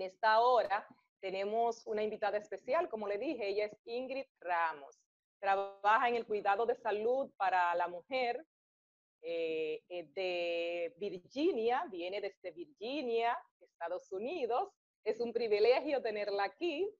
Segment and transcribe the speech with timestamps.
[0.00, 0.88] En esta hora
[1.20, 4.98] tenemos una invitada especial, como le dije, ella es Ingrid Ramos.
[5.38, 8.42] Trabaja en el cuidado de salud para la mujer
[9.20, 14.72] eh, eh, de Virginia, viene desde Virginia, Estados Unidos.
[15.04, 16.90] Es un privilegio tenerla aquí.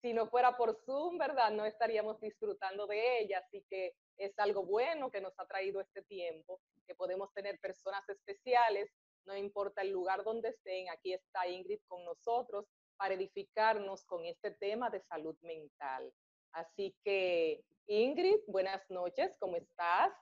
[0.00, 1.50] Si no fuera por Zoom, ¿verdad?
[1.50, 3.40] No estaríamos disfrutando de ella.
[3.40, 8.08] Así que es algo bueno que nos ha traído este tiempo, que podemos tener personas
[8.08, 8.90] especiales,
[9.26, 10.88] no importa el lugar donde estén.
[10.90, 16.12] Aquí está Ingrid con nosotros para edificarnos con este tema de salud mental.
[16.52, 20.12] Así que, Ingrid, buenas noches, ¿cómo estás?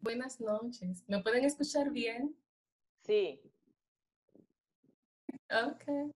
[0.00, 1.04] Buenas noches.
[1.06, 2.34] ¿Me pueden escuchar bien?
[3.04, 3.40] Sí.
[5.50, 6.14] Ok,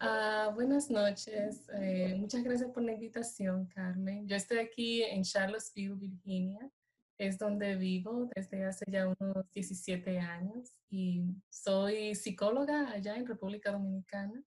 [0.00, 1.66] Ah, buenas noches.
[1.80, 4.26] Eh, muchas gracias por la invitación, Carmen.
[4.26, 6.70] Yo estoy aquí en Charlottesville, Virginia.
[7.16, 13.70] Es donde vivo desde hace ya unos 17 años y soy psicóloga allá en República
[13.70, 14.42] Dominicana,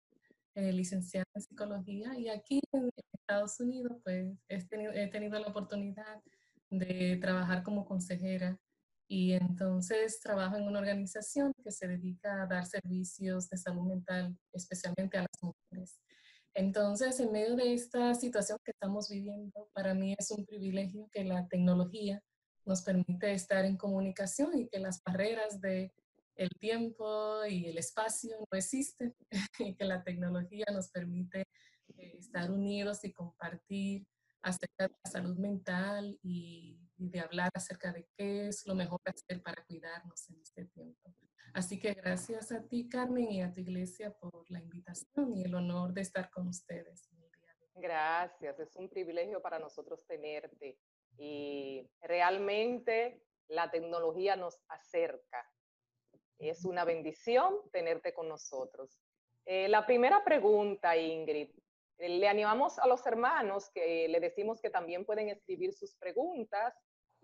[0.53, 2.17] eh, licenciada en psicología.
[2.19, 6.21] Y aquí en Estados Unidos, pues he tenido, he tenido la oportunidad
[6.69, 8.59] de trabajar como consejera
[9.07, 14.37] y entonces trabajo en una organización que se dedica a dar servicios de salud mental,
[14.51, 16.01] especialmente a las mujeres.
[16.53, 21.23] Entonces, en medio de esta situación que estamos viviendo, para mí es un privilegio que
[21.23, 22.21] la tecnología
[22.65, 25.93] nos permite estar en comunicación y que las barreras de
[26.35, 29.15] el tiempo y el espacio no existen
[29.59, 31.41] y que la tecnología nos permite
[31.97, 34.05] eh, estar unidos y compartir
[34.41, 39.41] acerca de la salud mental y, de hablar acerca de qué es lo mejor hacer
[39.41, 41.13] para cuidarnos en este tiempo.
[41.53, 45.55] Así que gracias a ti, Carmen, y a tu iglesia por la invitación y el
[45.55, 47.09] honor de estar con ustedes.
[47.11, 47.71] En el día de hoy.
[47.81, 50.77] Gracias, es un privilegio para nosotros tenerte
[51.17, 55.49] y realmente la tecnología nos acerca.
[56.37, 58.99] Es una bendición tenerte con nosotros.
[59.45, 61.49] Eh, la primera pregunta, Ingrid,
[61.97, 66.75] eh, le animamos a los hermanos que le decimos que también pueden escribir sus preguntas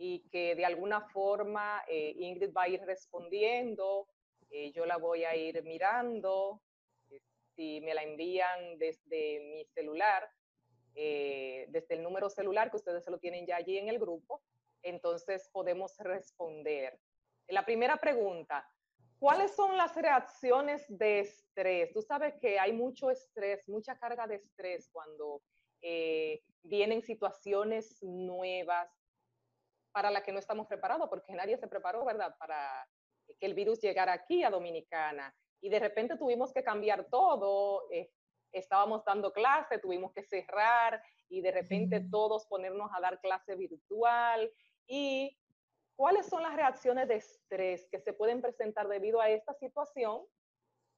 [0.04, 4.10] y que de alguna forma eh, Ingrid va a ir respondiendo,
[4.50, 6.62] eh, yo la voy a ir mirando,
[7.56, 10.30] si me la envían desde mi celular,
[10.94, 14.44] desde el número celular que ustedes se lo tienen ya allí en el grupo,
[14.82, 17.00] entonces podemos responder.
[17.48, 18.68] La primera pregunta,
[19.24, 21.94] ¿Cuáles son las reacciones de estrés?
[21.94, 25.42] Tú sabes que hay mucho estrés, mucha carga de estrés cuando
[25.82, 28.90] eh, vienen situaciones nuevas
[29.94, 32.86] para las que no estamos preparados, porque nadie se preparó, ¿verdad?, para
[33.40, 35.34] que el virus llegara aquí a Dominicana.
[35.62, 38.12] Y de repente tuvimos que cambiar todo, eh,
[38.52, 44.52] estábamos dando clase, tuvimos que cerrar y de repente todos ponernos a dar clase virtual.
[44.86, 45.38] Y
[45.96, 50.24] ¿Cuáles son las reacciones de estrés que se pueden presentar debido a esta situación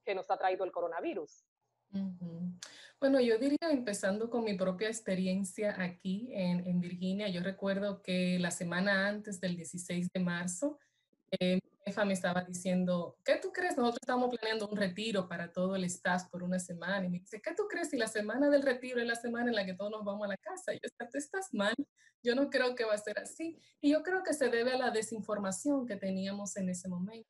[0.04, 1.44] que nos ha traído el coronavirus?
[2.98, 7.28] Bueno, yo diría empezando con mi propia experiencia aquí en, en, Virginia.
[7.28, 10.78] Yo recuerdo que la semana antes del 16 de marzo,
[11.38, 13.76] eh, jefa me estaba diciendo, ¿qué tú crees?
[13.76, 17.04] Nosotros estamos planeando un retiro para todo el staff por una semana.
[17.06, 19.56] Y me dice, ¿qué tú crees si la semana del retiro es la semana en
[19.56, 20.72] la que todos nos vamos a la casa?
[20.72, 21.74] Y yo, tú estás mal.
[22.22, 23.60] Yo no creo que va a ser así.
[23.80, 27.28] Y yo creo que se debe a la desinformación que teníamos en ese momento.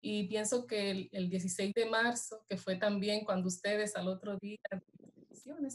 [0.00, 4.36] Y pienso que el, el 16 de marzo, que fue también cuando ustedes al otro
[4.38, 4.58] día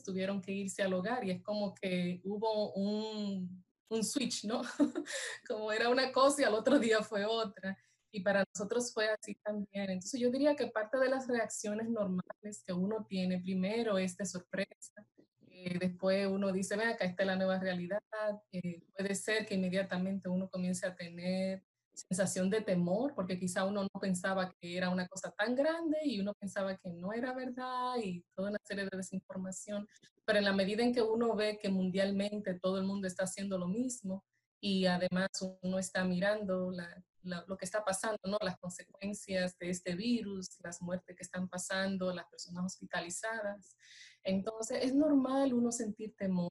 [0.03, 4.61] tuvieron que irse al hogar y es como que hubo un, un switch, ¿no?
[5.47, 7.77] como era una cosa y al otro día fue otra
[8.11, 9.89] y para nosotros fue así también.
[9.89, 14.25] Entonces yo diría que parte de las reacciones normales que uno tiene primero es de
[14.25, 15.07] sorpresa,
[15.47, 18.01] eh, después uno dice, ve acá está la nueva realidad,
[18.51, 21.63] eh, puede ser que inmediatamente uno comience a tener
[21.93, 26.19] sensación de temor, porque quizá uno no pensaba que era una cosa tan grande y
[26.19, 29.87] uno pensaba que no era verdad y toda una serie de desinformación,
[30.25, 33.57] pero en la medida en que uno ve que mundialmente todo el mundo está haciendo
[33.57, 34.23] lo mismo
[34.59, 35.29] y además
[35.61, 36.71] uno está mirando
[37.23, 38.37] lo que está pasando, ¿no?
[38.41, 43.75] las consecuencias de este virus, las muertes que están pasando, las personas hospitalizadas.
[44.23, 46.49] Entonces, es normal uno sentir temor,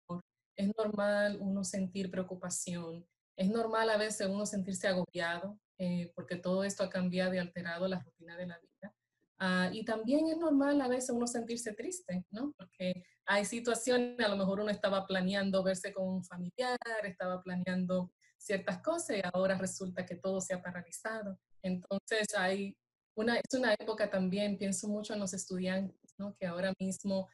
[0.56, 3.06] es normal uno sentir preocupación,
[3.42, 7.88] es normal a veces uno sentirse agobiado, eh, porque todo esto ha cambiado y alterado
[7.88, 8.94] la rutina de la vida.
[9.38, 12.52] Ah, y también es normal a veces uno sentirse triste, ¿no?
[12.56, 18.12] Porque hay situaciones, a lo mejor uno estaba planeando verse con un familiar, estaba planeando
[18.38, 21.38] ciertas cosas y ahora resulta que todo se ha paralizado.
[21.62, 22.76] Entonces hay
[23.16, 26.36] una, es una época también, pienso mucho en los estudiantes, ¿no?
[26.36, 27.28] que ahora mismo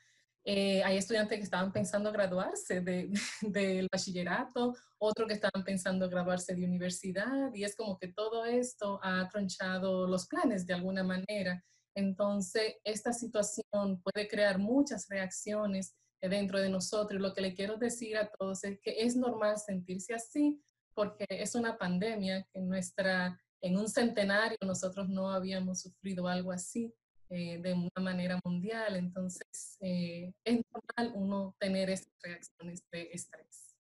[0.50, 3.12] Eh, hay estudiantes que estaban pensando graduarse del
[3.43, 8.99] de, bachillerato, otros que estaban pensando graduarse de universidad, y es como que todo esto
[9.03, 11.62] ha tronchado los planes de alguna manera.
[11.95, 17.21] Entonces, esta situación puede crear muchas reacciones dentro de nosotros.
[17.21, 20.62] Lo que le quiero decir a todos es que es normal sentirse así,
[20.95, 26.91] porque es una pandemia que nuestra, en un centenario nosotros no habíamos sufrido algo así.
[27.31, 28.97] Eh, de una manera mundial.
[28.97, 33.77] Entonces, eh, es normal uno tener estas reacciones de estrés.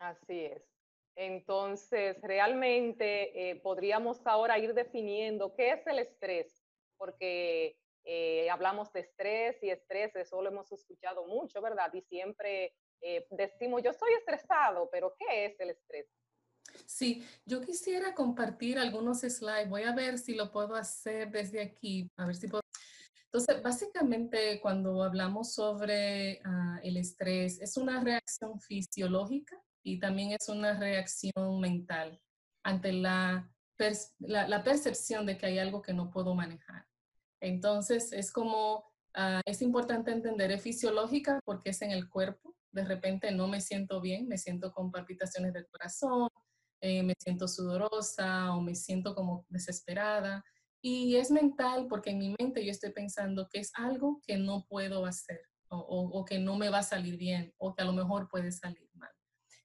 [0.00, 0.62] Así es.
[1.14, 6.62] Entonces, realmente eh, podríamos ahora ir definiendo qué es el estrés,
[6.98, 7.78] porque
[8.50, 11.92] hablamos de estrés y estrés, eso lo hemos escuchado mucho, ¿verdad?
[11.92, 12.72] Y siempre
[13.30, 16.06] decimos, yo estoy estresado, pero ¿qué es el estrés?
[16.86, 19.68] Sí, yo quisiera compartir algunos slides.
[19.68, 22.10] Voy a ver si lo puedo hacer desde aquí.
[22.16, 22.62] A ver si puedo.
[23.26, 30.48] Entonces, básicamente, cuando hablamos sobre ah, el estrés, es una reacción fisiológica y también es
[30.48, 32.20] una reacción mental
[32.62, 33.50] ante la,
[34.20, 36.86] la, percepción de que hay algo que no puedo manejar.
[37.40, 42.54] Entonces, es como, ah, es importante entender, es fisiológica porque es en el cuerpo.
[42.72, 46.28] De repente no me siento bien, me siento con palpitaciones del corazón,
[46.80, 50.44] eh, me siento sudorosa o me siento como desesperada.
[50.82, 54.66] Y es mental porque en mi mente yo estoy pensando que es algo que no
[54.68, 57.92] puedo hacer o, o, que no me va a salir bien o que a lo
[57.92, 59.10] mejor puede salir mal.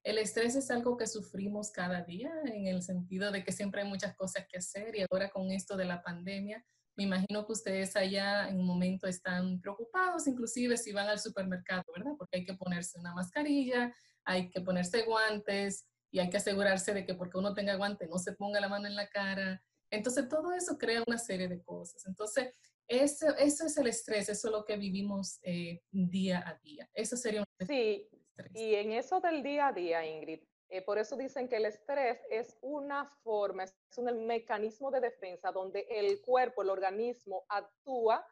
[0.03, 3.87] El estrés es algo que sufrimos cada día en el sentido de que siempre hay
[3.87, 6.65] muchas cosas que hacer y ahora con esto de la pandemia,
[6.97, 11.83] me imagino que ustedes allá en un momento están preocupados, inclusive si van al supermercado,
[11.95, 12.13] ¿verdad?
[12.17, 17.05] Porque hay que ponerse una mascarilla, hay que ponerse guantes, y hay que asegurarse de
[17.05, 19.63] que porque uno tenga guante no se ponga la mano en la cara.
[19.89, 22.05] Entonces, todo eso crea una serie de cosas.
[22.05, 22.53] Entonces,
[22.87, 26.89] eso, eso es el estrés, eso es lo que vivimos eh, día a día.
[26.93, 28.09] Eso sería un Sí,
[28.53, 32.19] y en eso del día a día, Ingrid, eh, por eso dicen que el estrés
[32.29, 38.25] es una forma, es un mecanismo de defensa donde el cuerpo, el organismo actúa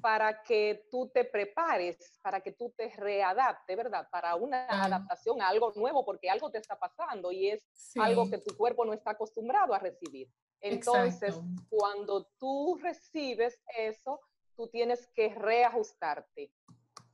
[0.00, 4.08] para que tú te prepares, para que tú te readaptes, ¿verdad?
[4.10, 7.64] Para una adaptación a algo nuevo, porque algo te está pasando y es
[7.96, 10.28] algo que tu cuerpo no está acostumbrado a recibir.
[10.60, 11.38] Entonces,
[11.68, 14.20] cuando tú recibes eso,
[14.56, 16.52] tú tienes que reajustarte.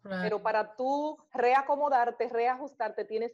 [0.02, 3.32] Pero para tú reacomodarte, reajustarte, tienes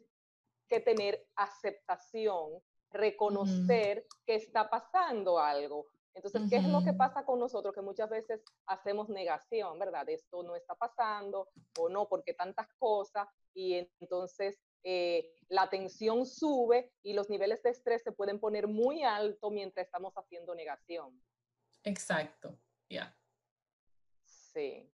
[0.68, 2.60] que tener aceptación,
[2.90, 5.86] reconocer que está pasando algo.
[6.16, 7.74] Entonces, ¿qué es lo que pasa con nosotros?
[7.74, 10.08] Que muchas veces hacemos negación, ¿verdad?
[10.08, 16.90] Esto no está pasando o no, porque tantas cosas y entonces eh, la tensión sube
[17.02, 21.22] y los niveles de estrés se pueden poner muy alto mientras estamos haciendo negación.
[21.84, 22.58] Exacto,
[22.88, 23.14] ya.
[24.24, 24.90] Sí.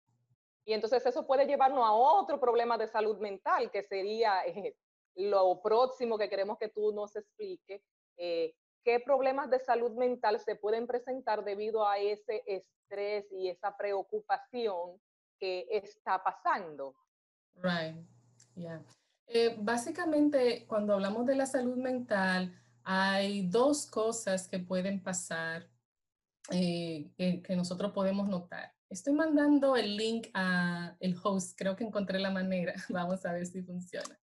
[0.65, 4.75] Y entonces eso puede llevarnos a otro problema de salud mental, que sería eh,
[5.13, 7.83] lo próximo que queremos que tú nos expliques,
[8.17, 13.75] eh, qué problemas de salud mental se pueden presentar debido a ese estrés y esa
[13.77, 14.99] preocupación
[15.39, 16.95] que está pasando.
[17.55, 17.95] Right,
[18.55, 18.81] yeah.
[19.27, 25.67] Eh, básicamente, cuando hablamos de la salud mental, hay dos cosas que pueden pasar
[26.51, 28.73] eh, que, que, nosotros podemos notar.
[28.89, 33.45] Estoy mandando el link a el host, creo que encontré la manera, vamos a ver
[33.45, 34.19] si funciona.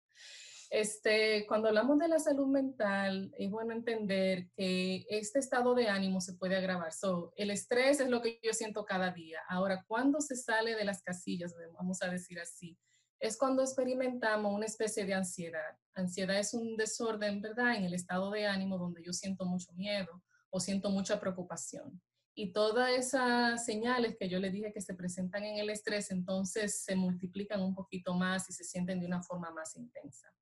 [0.73, 6.19] Este, cuando hablamos de la salud mental, es bueno entender que este estado de ánimo
[6.19, 6.91] se puede agravar.
[6.91, 9.41] So, el estrés es lo que yo siento cada día.
[9.47, 12.75] Ahora, cuando se sale de las casillas, vamos a decir así,
[13.19, 15.77] es cuando experimentamos una especie de ansiedad.
[15.93, 17.75] Ansiedad es un desorden, ¿verdad?
[17.75, 22.01] En el estado de ánimo donde yo siento mucho miedo o siento mucha preocupación.
[22.33, 26.83] Y todas esas señales que yo le dije que se presentan en el estrés, entonces
[26.83, 30.33] se multiplican un poquito más y se sienten de una forma más intensa.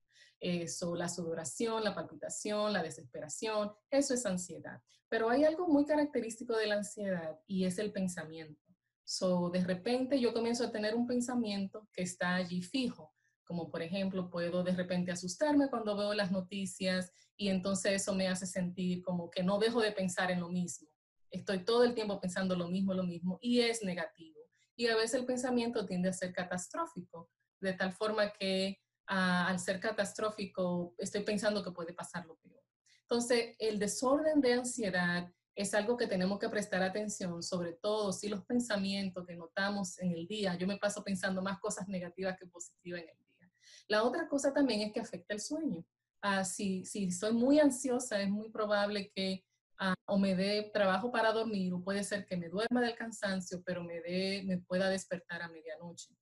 [0.42, 4.82] Eso, la sudoración, la palpitación, la desesperación, eso es ansiedad.
[5.08, 8.60] Pero hay algo muy característico de la ansiedad y es el pensamiento.
[9.04, 13.82] So, de repente yo comienzo a tener un pensamiento que está allí fijo, como por
[13.82, 19.00] ejemplo puedo de repente asustarme cuando veo las noticias y entonces eso me hace sentir
[19.02, 20.88] como que no dejo de pensar en lo mismo.
[21.30, 24.40] Estoy todo el tiempo pensando lo mismo, lo mismo y es negativo.
[24.74, 27.30] Y a veces el pensamiento tiende a ser catastrófico,
[27.60, 32.62] de tal forma que al ser catastrófico, estoy pensando que puede pasar lo peor.
[33.02, 38.28] Entonces, el desorden de ansiedad es algo que tenemos que prestar atención, sobre todo si
[38.28, 42.46] los pensamientos que notamos en el día, yo me paso pensando más cosas negativas que
[42.46, 43.52] positivas en el día.
[43.88, 45.84] La otra cosa también es que afecta el sueño.
[46.22, 49.44] Ah, si, si soy muy ansiosa, es muy probable que
[49.78, 53.62] ah, o me dé trabajo para dormir, o puede ser que me duerma del cansancio,
[53.64, 56.14] pero me, dé, me pueda despertar a medianoche.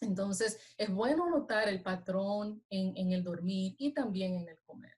[0.00, 4.94] Entonces, es bueno notar el patrón en, el dormir y también en el comer.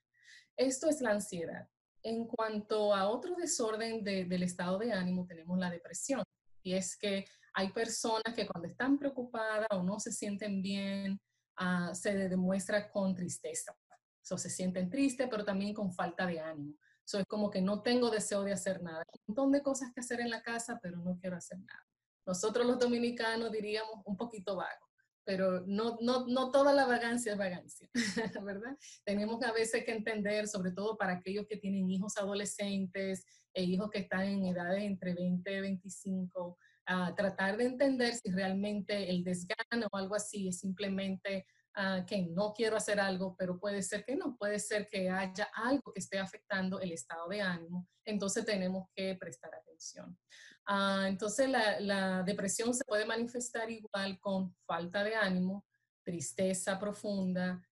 [0.57, 1.69] Esto es la ansiedad.
[2.03, 6.23] En cuanto a otro desorden del estado de ánimo, tenemos la depresión.
[6.63, 11.21] Y es que hay personas que cuando están preocupadas o no se sienten bien,
[11.57, 13.77] ah, se demuestra con tristeza.
[14.23, 16.75] So, se sienten tristes, pero también con falta de ánimo.
[17.05, 18.99] So, es como que no tengo deseo de hacer nada.
[18.99, 21.87] Hay un montón de cosas que hacer en la casa, pero no quiero hacer nada.
[22.27, 24.88] Nosotros los dominicanos diríamos un poquito vago
[25.29, 27.87] pero no, no, no toda la vagancia es vagancia,
[28.43, 28.79] ¿verdad?
[29.05, 33.91] Tenemos a veces que entender, sobre todo para aquellos que tienen hijos adolescentes e hijos
[33.91, 36.57] que están en edades entre 20 y 25,
[36.87, 41.45] a tratar de entender si realmente el desgano o algo así es simplemente
[41.79, 45.49] uh, que no quiero hacer algo, pero puede ser que no, puede ser que haya
[45.55, 50.19] algo que esté afectando el estado de ánimo, entonces tenemos que prestar atención.
[50.67, 55.65] Ah, entonces la, depresión se puede manifestar igual con falta de ánimo,
[56.05, 57.63] tristeza profunda,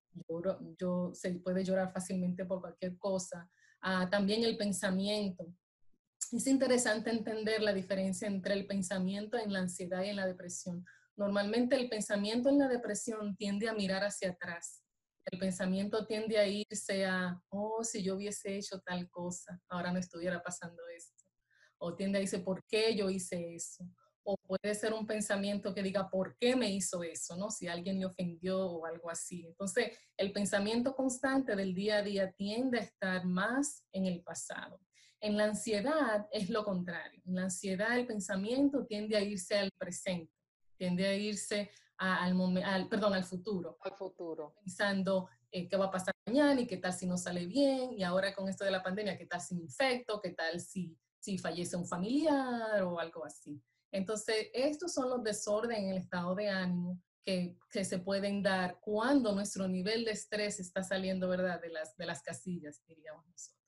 [0.79, 3.51] yo, se puede llorar fácilmente por cualquier cosa.
[3.83, 5.47] Ah, también el pensamiento.
[6.33, 10.85] Es interesante entender la diferencia entre el pensamiento en la ansiedad y en la depresión.
[11.17, 14.83] Normalmente el pensamiento en la depresión tiende a mirar hacia atrás.
[15.25, 19.99] El pensamiento tiende a irse a, oh, si yo hubiese hecho tal cosa, ahora no
[19.99, 21.27] estuviera pasando esto
[21.79, 23.85] o tiende a decir, ¿por qué yo hice eso?
[24.25, 27.37] O puede ser un pensamiento que diga, ¿por qué me hizo eso?
[27.37, 27.51] ¿no?
[27.51, 29.47] Si alguien me ofendió o algo así.
[29.47, 34.81] Entonces, el pensamiento constante del día a día tiende a estar más en el pasado.
[35.21, 37.23] En la ansiedad es lo contrario.
[37.25, 40.33] En la ansiedad el pensamiento tiende a irse al presente,
[40.77, 43.79] tiende a irse al, al, perdón, al futuro.
[43.81, 44.55] Al futuro.
[44.61, 48.03] Pensando eh, qué va a pasar mañana y qué tal si no sale bien, y
[48.03, 51.39] ahora con esto de la pandemia, qué tal si me infecto, qué tal si si
[51.39, 53.61] fallece un familiar o algo así.
[53.91, 58.79] Entonces, estos son los desórdenes en el estado de ánimo que, que, se pueden dar
[58.81, 63.61] cuando nuestro nivel de estrés está saliendo, ¿verdad?, de las, de las casillas, diríamos nosotros.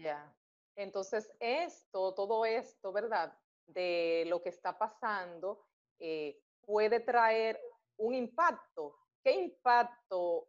[0.00, 0.34] Ya.
[0.76, 3.36] Entonces, esto, todo esto, ¿verdad?,
[3.68, 5.64] de lo que está pasando,
[5.98, 7.60] eh, puede traer
[7.96, 8.96] un impacto.
[9.22, 10.48] ¿Qué impacto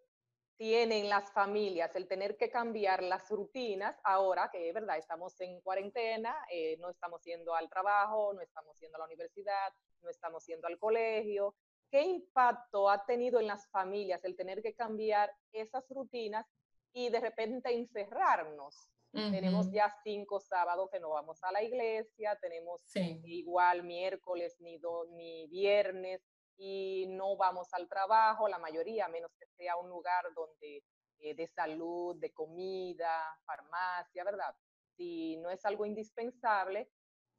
[0.60, 5.62] tienen las familias el tener que cambiar las rutinas ahora que, es verdad, estamos en
[5.62, 10.46] cuarentena, eh, no estamos yendo al trabajo, no estamos yendo a la universidad, no estamos
[10.46, 11.56] yendo al colegio.
[11.90, 16.46] ¿Qué impacto ha tenido en las familias el tener que cambiar esas rutinas
[16.92, 18.90] y de repente encerrarnos?
[19.12, 24.80] Tenemos ya cinco sábados que no vamos a la iglesia, tenemos igual miércoles ni,
[25.12, 26.22] ni viernes
[26.58, 30.84] y no vamos al trabajo, la mayoría, a menos que sea un lugar donde
[31.22, 34.56] eh, de salud, de comida, farmacia, ¿verdad?
[34.96, 36.92] Si no es algo indispensable,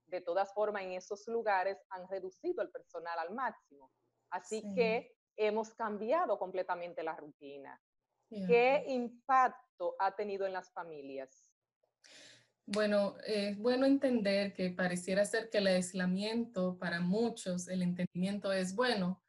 [0.06, 3.92] de todas formas en esos lugares han reducido el personal al máximo.
[4.30, 7.80] Así que hemos cambiado completamente la rutina.
[8.28, 11.49] ¿Qué impacto ha tenido en las familias?
[12.66, 18.76] Bueno, es bueno entender que pareciera ser que el aislamiento para muchos, el entendimiento es
[18.76, 19.20] bueno.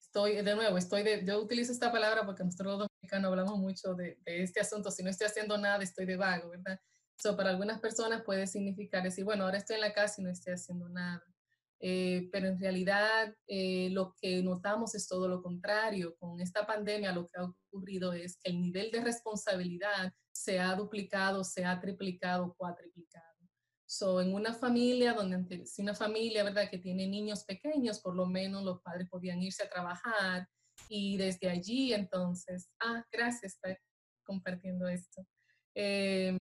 [0.00, 3.94] Estoy, de nuevo, estoy de, yo utilizo esta palabra porque nosotros los dominicanos hablamos mucho
[3.94, 4.92] de, este asunto.
[4.92, 6.80] Si no estoy haciendo nada, estoy de vago, ¿verdad?
[7.16, 10.30] So, para algunas personas puede significar decir, bueno, ahora estoy en la casa y no
[10.30, 11.24] estoy haciendo nada.
[11.80, 16.16] Eh, pero en realidad eh, lo que notamos es todo lo contrario.
[16.18, 20.74] Con esta pandemia lo que ha ocurrido es que el nivel de responsabilidad se ha
[20.74, 23.24] duplicado, se ha triplicado, cuatriplicado.
[23.86, 28.26] So, en una familia, donde si una familia, ¿verdad?, que tiene niños pequeños, por lo
[28.26, 30.46] menos los padres podían irse a trabajar
[30.90, 33.78] y desde allí entonces, ah, gracias, está
[34.24, 35.26] compartiendo esto.
[35.74, 36.38] Em,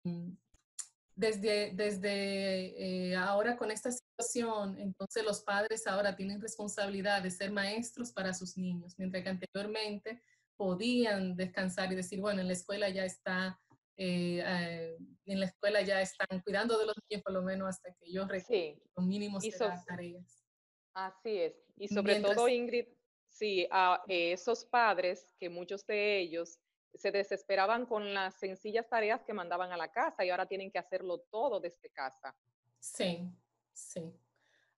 [1.17, 7.51] desde, desde eh, ahora con esta situación, entonces los padres ahora tienen responsabilidad de ser
[7.51, 10.21] maestros para sus niños, mientras que anteriormente
[10.55, 13.59] podían descansar y decir, bueno, en la escuela ya está,
[13.97, 14.95] eh, eh,
[15.25, 18.27] en la escuela ya están cuidando de los niños por lo menos hasta que yo
[18.27, 20.45] reciba los mínimos de las tareas.
[20.93, 21.55] Así es.
[21.77, 22.85] Y sobre todo, Ingrid,
[23.27, 26.59] sí, a esos padres, que muchos de ellos
[26.97, 30.79] se desesperaban con las sencillas tareas que mandaban a la casa y ahora tienen que
[30.79, 32.35] hacerlo todo desde casa.
[32.79, 33.31] Sí,
[33.73, 34.13] sí.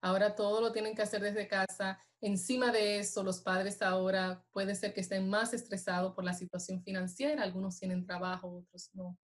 [0.01, 1.99] Ahora todo lo tienen que hacer desde casa.
[2.21, 6.81] Encima de eso, los padres ahora puede ser que estén más estresados por la situación
[6.83, 7.43] financiera.
[7.43, 9.17] Algunos tienen trabajo, otros no.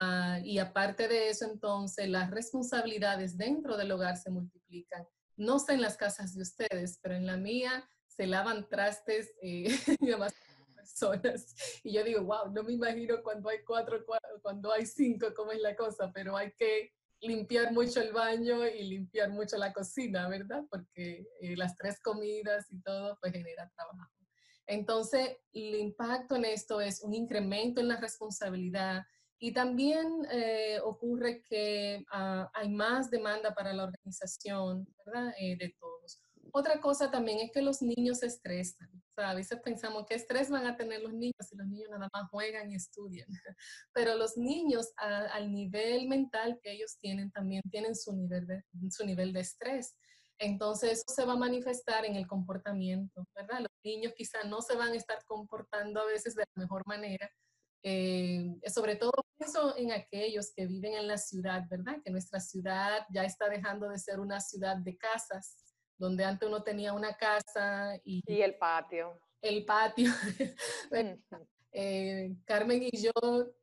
[0.00, 5.06] Ah, y aparte de eso, entonces, las responsabilidades dentro del hogar se multiplican.
[5.36, 9.66] No está en las casas de ustedes, pero en la mía se lavan trastes eh,
[10.86, 11.54] personas.
[11.84, 14.04] Y yo digo, wow, no me imagino cuando hay cuatro,
[14.42, 18.82] cuando hay cinco, cómo es la cosa, pero hay que limpiar mucho el baño y
[18.84, 20.64] limpiar mucho la cocina, ¿verdad?
[20.70, 24.12] Porque eh, las tres comidas y todo, pues genera trabajo.
[24.66, 29.04] Entonces, el impacto en esto es un incremento en la responsabilidad
[29.38, 35.32] y también eh, ocurre que ah, hay más demanda para la organización, ¿verdad?
[35.38, 36.20] Eh, de todos.
[36.52, 38.95] Otra cosa también es que los niños se estresan.
[39.16, 42.08] Sea, a veces pensamos qué estrés van a tener los niños si los niños nada
[42.12, 43.26] más juegan y estudian.
[43.94, 49.06] Pero los niños al nivel mental que ellos tienen también tienen su nivel de, su
[49.06, 49.96] nivel de estrés.
[50.38, 53.60] Entonces, eso se va a manifestar en el comportamiento, ¿verdad?
[53.60, 57.30] Los niños quizá no se van a estar comportando a veces de la mejor manera.
[57.82, 62.02] Eh, sobre todo eso en aquellos que viven en la ciudad, ¿verdad?
[62.04, 65.56] Que nuestra ciudad ya está dejando de ser una ciudad de casas,
[65.98, 68.22] donde antes uno tenía una casa y...
[68.26, 69.20] Y el patio.
[69.40, 70.10] El patio.
[71.78, 73.12] Eh, Carmen y yo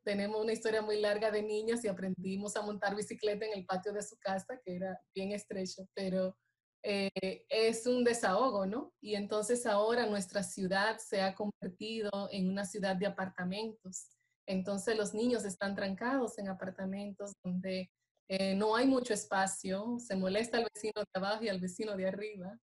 [0.04, 3.92] tenemos una historia muy larga de niñas y aprendimos a montar bicicleta en el patio
[3.92, 6.36] de su casa, que era bien estrecho, pero
[6.84, 8.92] eh, es un desahogo, ¿no?
[9.00, 14.10] Y entonces ahora nuestra ciudad se ha convertido en una ciudad de apartamentos.
[14.46, 17.90] Entonces los niños están trancados en apartamentos donde
[18.28, 22.08] eh, no hay mucho espacio, se molesta al vecino de abajo y al vecino de
[22.08, 22.58] arriba,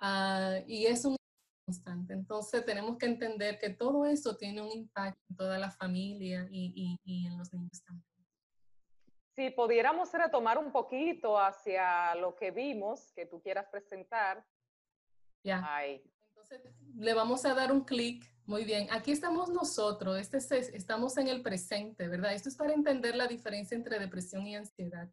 [0.00, 1.16] ah, y es un
[1.66, 2.14] constante.
[2.14, 6.98] Entonces tenemos que entender que todo eso tiene un impacto en toda la familia y,
[7.04, 8.06] en los niños también.
[9.34, 14.44] Si pudiéramos retomar un poquito hacia lo que vimos, que tú quieras presentar.
[15.42, 15.82] Ya.
[16.96, 18.30] Le vamos a dar un clic.
[18.44, 22.34] Muy bien, aquí estamos nosotros, este estamos en el presente, ¿verdad?
[22.34, 25.08] Esto es para entender la diferencia entre depresión y ansiedad.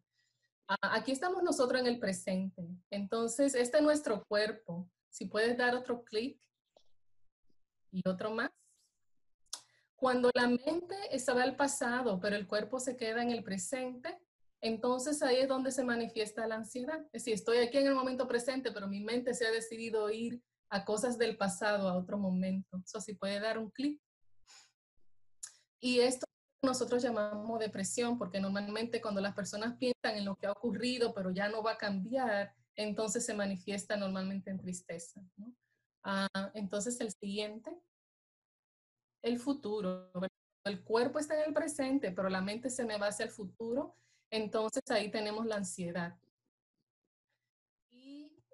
[0.68, 2.68] Ah, aquí estamos nosotros en el presente.
[2.90, 4.88] Entonces, este es nuestro cuerpo.
[5.08, 6.40] Si puedes dar otro clic
[7.92, 8.50] y otro más.
[9.96, 14.18] Cuando la mente estaba al pasado, pero el cuerpo se queda en el presente,
[14.60, 17.00] entonces ahí es donde se manifiesta la ansiedad.
[17.12, 20.42] Es decir, estoy aquí en el momento presente, pero mi mente se ha decidido ir
[20.70, 22.80] a cosas del pasado, a otro momento.
[22.84, 24.00] Eso sí puede dar un clic.
[25.80, 26.26] Y esto
[26.62, 31.30] nosotros llamamos depresión, porque normalmente cuando las personas piensan en lo que ha ocurrido, pero
[31.30, 35.20] ya no va a cambiar, entonces se manifiesta normalmente en tristeza.
[36.04, 37.76] Ah, entonces el siguiente,
[39.22, 40.10] el futuro.
[40.64, 43.96] El cuerpo está en el presente, pero la mente se me va hacia el futuro,
[44.30, 46.18] entonces ahí tenemos la ansiedad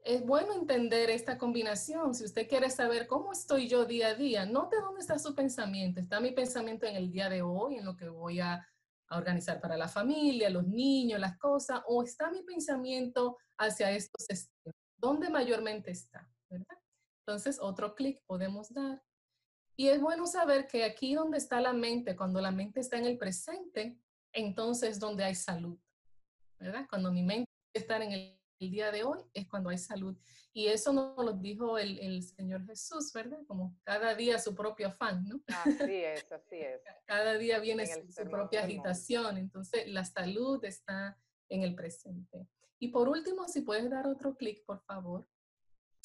[0.07, 2.15] es bueno entender esta combinación.
[2.15, 6.01] Si usted quiere saber cómo estoy yo día a día, note dónde está su pensamiento.
[6.01, 8.67] ¿Está mi pensamiento en el día de hoy, en lo que voy a,
[9.09, 11.81] organizar para la familia, los niños, las cosas?
[11.87, 14.75] ¿O está mi pensamiento hacia estos estilos?
[14.97, 16.29] ¿Dónde mayormente está?
[17.21, 19.03] Entonces, otro clic podemos dar.
[19.77, 23.07] Y es bueno saber que aquí donde está la mente, cuando la mente está en
[23.07, 23.99] el presente,
[24.33, 25.79] entonces donde hay salud.
[26.59, 26.87] ¿verdad?
[26.89, 30.17] Cuando mi mente está en el el día de hoy es cuando hay salud.
[30.53, 33.39] Y eso nos lo dijo el, el, Señor Jesús, ¿verdad?
[33.47, 35.41] Como cada día su propio afán, ¿no?
[35.49, 36.81] Así es, así es.
[37.07, 39.37] Cada día viene su, propia agitación.
[39.37, 41.19] Entonces, la salud está
[41.51, 42.49] en el presente.
[42.79, 45.27] Y por último, si puedes dar otro clic, por favor.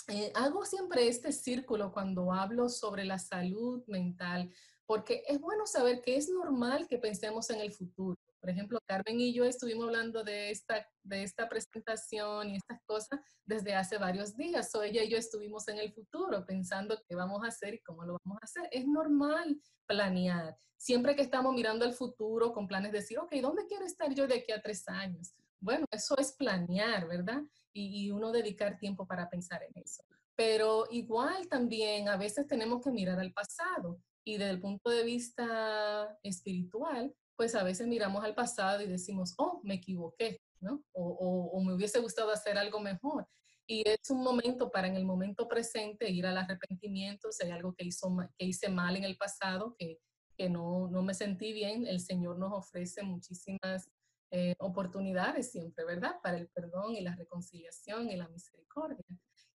[0.08, 4.52] Eh, hago siempre este círculo cuando hablo sobre la salud mental,
[4.91, 8.19] porque es bueno saber que es normal que pensemos en el futuro.
[8.41, 13.21] Por ejemplo, Carmen y yo estuvimos hablando de esta, de esta presentación y estas cosas
[13.45, 14.75] desde hace varios días.
[14.75, 18.04] O ella y yo estuvimos en el futuro pensando qué vamos a hacer y cómo
[18.04, 18.67] lo vamos a hacer.
[18.69, 20.58] Es normal planear.
[20.75, 24.27] Siempre que estamos mirando al futuro con planes de decir, ok, ¿dónde quiero estar yo
[24.27, 25.34] de aquí a tres años?
[25.62, 27.41] Bueno, eso es planear, ¿verdad?
[27.71, 30.04] Y, y uno dedicar tiempo para pensar en eso.
[30.36, 35.04] Pero igual también a veces tenemos que mirar al pasado y desde el punto de
[35.04, 40.84] vista espiritual, pues a veces miramos al pasado y decimos, oh, me equivoqué, ¿no?
[40.94, 43.28] O, me hubiese gustado hacer algo mejor.
[43.68, 47.74] Y es un momento para en el momento presente ir al arrepentimiento, si hay algo
[47.74, 50.00] que, hizo, que hice mal en el pasado, que,
[50.38, 53.90] que no, no me sentí bien, el Señor nos ofrece muchísimas
[54.32, 56.16] eh, oportunidades siempre, ¿verdad?
[56.24, 59.04] Para el perdón y la reconciliación y la misericordia.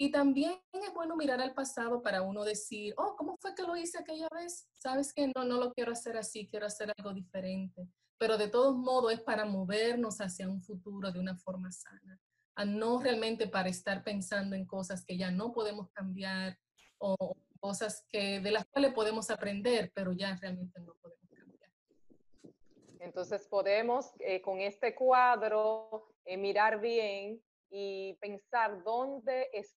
[0.02, 3.76] Y también es bueno mirar al pasado para uno decir, oh, ¿cómo fue que lo
[3.76, 4.68] hice aquella vez?
[4.72, 7.86] Sabes que no, no lo quiero hacer así, quiero hacer algo diferente.
[8.18, 12.20] Pero de todos modos es para movernos hacia un futuro de una forma sana,
[12.56, 16.58] a no realmente para estar pensando en cosas que ya no podemos cambiar
[16.98, 21.70] o cosas que, de las cuales podemos aprender, pero ya realmente no podemos cambiar.
[22.98, 29.76] Entonces podemos eh, con este cuadro eh, mirar bien y pensar dónde es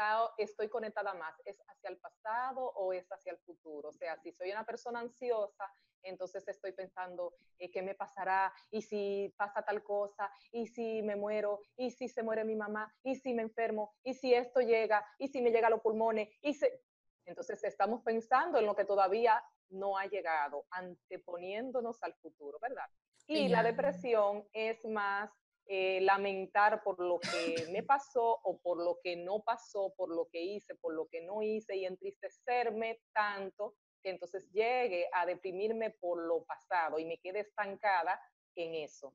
[0.00, 1.34] está, estoy conectada más?
[1.44, 3.90] ¿Es hacia el pasado o es hacia el futuro?
[3.90, 5.70] O sea, si soy una persona ansiosa,
[6.02, 11.16] entonces estoy pensando eh, qué me pasará y si pasa tal cosa y si me
[11.16, 15.04] muero y si se muere mi mamá y si me enfermo y si esto llega
[15.18, 16.82] y si me llega a los pulmones y se...
[17.26, 22.86] Entonces estamos pensando en lo que todavía no ha llegado, anteponiéndonos al futuro, ¿verdad?
[23.26, 25.30] Y la depresión es más
[25.72, 30.28] eh, lamentar por lo que me pasó o por lo que no pasó, por lo
[30.28, 35.90] que hice, por lo que no hice y entristecerme tanto que entonces llegue a deprimirme
[35.90, 38.20] por lo pasado y me quede estancada
[38.56, 39.14] en eso.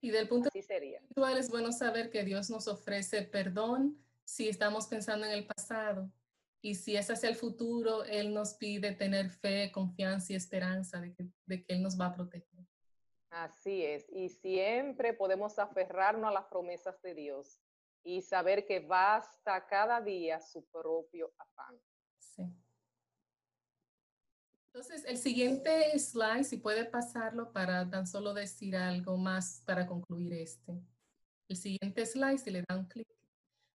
[0.00, 4.48] Y del punto de vista espiritual es bueno saber que Dios nos ofrece perdón si
[4.48, 6.10] estamos pensando en el pasado.
[6.64, 11.14] Y si es hacia el futuro, Él nos pide tener fe, confianza y esperanza de
[11.14, 12.51] que, de que Él nos va a proteger.
[13.32, 14.06] Así es.
[14.10, 17.58] Y siempre podemos aferrarnos a las promesas de Dios
[18.04, 21.80] y saber que basta cada día su propio afán.
[22.18, 22.42] Sí.
[24.66, 30.34] Entonces, el siguiente slide, si puede pasarlo para tan solo decir algo más para concluir
[30.34, 30.82] este.
[31.48, 33.08] El siguiente slide, si le da un clic.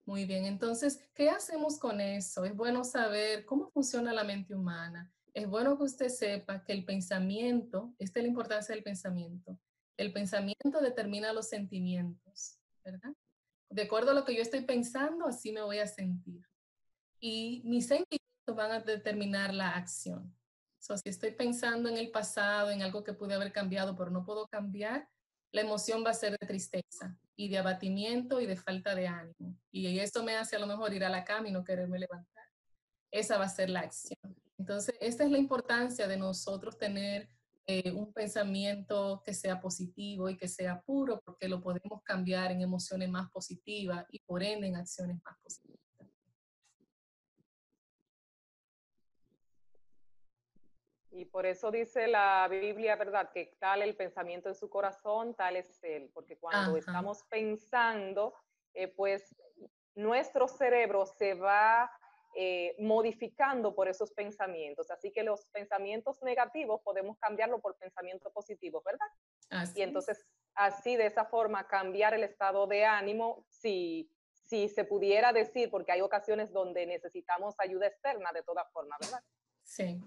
[0.05, 2.43] Muy bien, entonces, ¿qué hacemos con eso?
[2.43, 5.14] Es bueno saber cómo funciona la mente humana.
[5.35, 9.59] Es bueno que usted sepa que el pensamiento, esta es la importancia del pensamiento,
[9.97, 13.13] el pensamiento determina los sentimientos, ¿verdad?
[13.69, 16.43] De acuerdo a lo que yo estoy pensando, así me voy a sentir.
[17.19, 20.33] Y mis sentimientos van a determinar la acción
[20.95, 24.47] si estoy pensando en el pasado, en algo que pude haber cambiado, pero no puedo
[24.47, 25.09] cambiar,
[25.51, 29.57] la emoción va a ser de tristeza y de abatimiento y de falta de ánimo.
[29.71, 32.43] Y eso me hace a lo mejor ir a la cama y no quererme levantar.
[33.11, 34.35] Esa va a ser la acción.
[34.57, 37.29] Entonces, esta es la importancia de nosotros tener
[37.67, 42.61] eh, un pensamiento que sea positivo y que sea puro, porque lo podemos cambiar en
[42.61, 45.85] emociones más positivas y por ende en acciones más positivas.
[51.15, 53.31] Y por eso dice la Biblia, ¿verdad?
[53.31, 56.11] Que tal el pensamiento en su corazón, tal es él.
[56.13, 58.35] Porque cuando estamos pensando,
[58.73, 59.33] eh, pues
[59.95, 61.89] nuestro cerebro se va
[62.37, 64.91] eh, modificando por esos pensamientos.
[64.91, 69.07] Así que los pensamientos negativos podemos cambiarlo por pensamientos positivos, ¿verdad?
[69.73, 75.31] y entonces, así de esa forma, cambiar el estado de ánimo, si, si se pudiera
[75.31, 79.23] decir, porque hay ocasiones donde necesitamos ayuda externa de toda forma, ¿verdad?
[79.63, 80.01] Sí.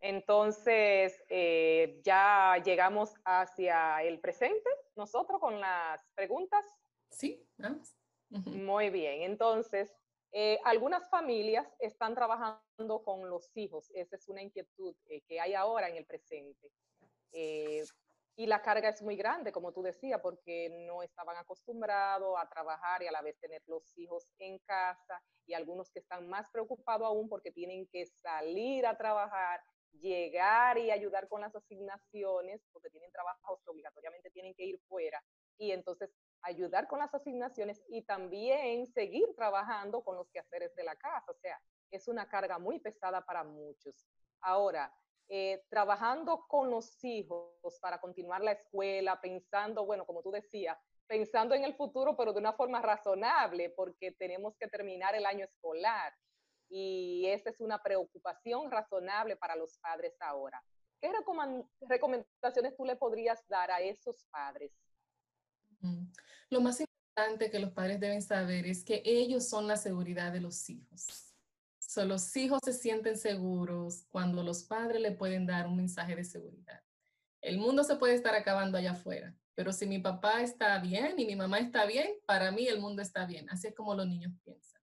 [0.00, 6.66] Entonces, eh, ya llegamos hacia el presente, nosotros con las preguntas.
[7.10, 7.46] Sí,
[8.28, 9.94] Muy bien, entonces,
[10.32, 15.54] eh, algunas familias están trabajando con los hijos, esa es una inquietud eh, que hay
[15.54, 16.70] ahora en el presente.
[18.34, 23.02] y la carga es muy grande, como tú decías, porque no estaban acostumbrados a trabajar
[23.02, 27.06] y a la vez tener los hijos en casa, y algunos que están más preocupados
[27.06, 29.60] aún porque tienen que salir a trabajar
[30.00, 35.22] llegar y ayudar con las asignaciones, porque tienen trabajos que obligatoriamente tienen que ir fuera,
[35.58, 36.10] y entonces
[36.42, 41.30] ayudar con las asignaciones y también seguir trabajando con los quehaceres de la casa.
[41.30, 44.06] O sea, es una carga muy pesada para muchos.
[44.40, 44.92] Ahora,
[45.28, 51.54] eh, trabajando con los hijos para continuar la escuela, pensando, bueno, como tú decías, pensando
[51.54, 56.12] en el futuro, pero de una forma razonable, porque tenemos que terminar el año escolar
[56.68, 60.62] y esa es una preocupación razonable para los padres ahora.
[61.00, 61.12] ¿Qué
[61.88, 64.72] recomendaciones tú le podrías dar a esos padres?
[66.50, 70.40] Lo más importante que los padres deben saber es que ellos son la seguridad de
[70.40, 71.34] los hijos.
[71.78, 76.24] So, los hijos se sienten seguros cuando los padres le pueden dar un mensaje de
[76.24, 76.82] seguridad.
[77.42, 81.26] El mundo se puede estar acabando allá afuera, pero si mi papá está bien y
[81.26, 83.50] mi mamá está bien, para mí el mundo está bien.
[83.50, 84.80] Así es como los niños piensan.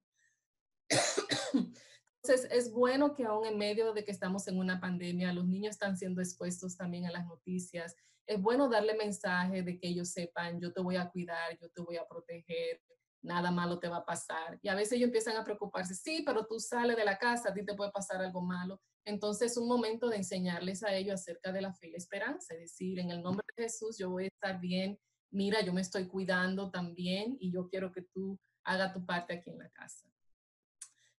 [2.30, 5.98] Es bueno que aún en medio de que estamos en una pandemia, los niños están
[5.98, 7.96] siendo expuestos también a las noticias.
[8.28, 11.82] Es bueno darle mensaje de que ellos sepan, yo te voy a cuidar, yo te
[11.82, 12.82] voy a proteger,
[13.22, 14.60] nada malo te va a pasar.
[14.62, 17.54] Y a veces ellos empiezan a preocuparse, sí, pero tú sales de la casa, a
[17.54, 18.80] ti te puede pasar algo malo.
[19.06, 22.54] Entonces es un momento de enseñarles a ellos acerca de la fe y la esperanza,
[22.54, 25.00] es decir, en el nombre de Jesús yo voy a estar bien,
[25.32, 29.50] mira, yo me estoy cuidando también y yo quiero que tú haga tu parte aquí
[29.50, 30.09] en la casa.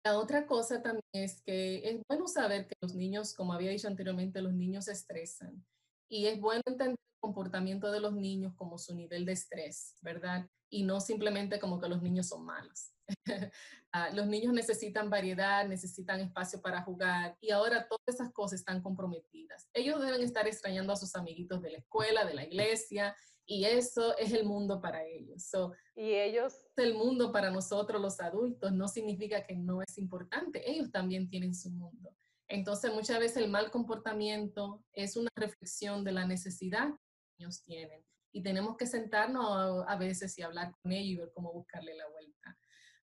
[0.04, 3.88] La otra cosa también es que es bueno saber que los niños, como había dicho
[3.88, 5.66] anteriormente, los niños se estresan.
[6.10, 10.48] Y es bueno entender el comportamiento de los niños como su nivel de estrés, ¿verdad?
[10.70, 12.92] Y no simplemente como que los niños son malos.
[13.92, 18.84] Ah, los niños necesitan variedad, necesitan espacio para jugar y ahora todas esas cosas están
[18.84, 19.68] comprometidas.
[19.74, 23.16] Ellos deben estar extrañando a sus amiguitos de la escuela, de la iglesia
[23.52, 25.50] Y eso es el mundo para ellos.
[25.96, 26.68] y ellos...
[26.76, 30.70] El mundo para nosotros los adultos no significa que no es importante.
[30.70, 32.16] Ellos también tienen su mundo.
[32.48, 37.64] Entonces, muchas veces el mal comportamiento es una reflexión de la necesidad que los niños
[37.64, 38.06] tienen.
[38.32, 42.08] Y tenemos que sentarnos a, veces y hablar con ellos y ver cómo buscarle la
[42.08, 42.56] vuelta.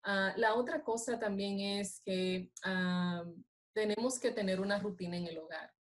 [0.05, 3.25] Ah, la otra cosa también es que ah,
[3.75, 5.73] tenemos que tener una rutina en el hogar.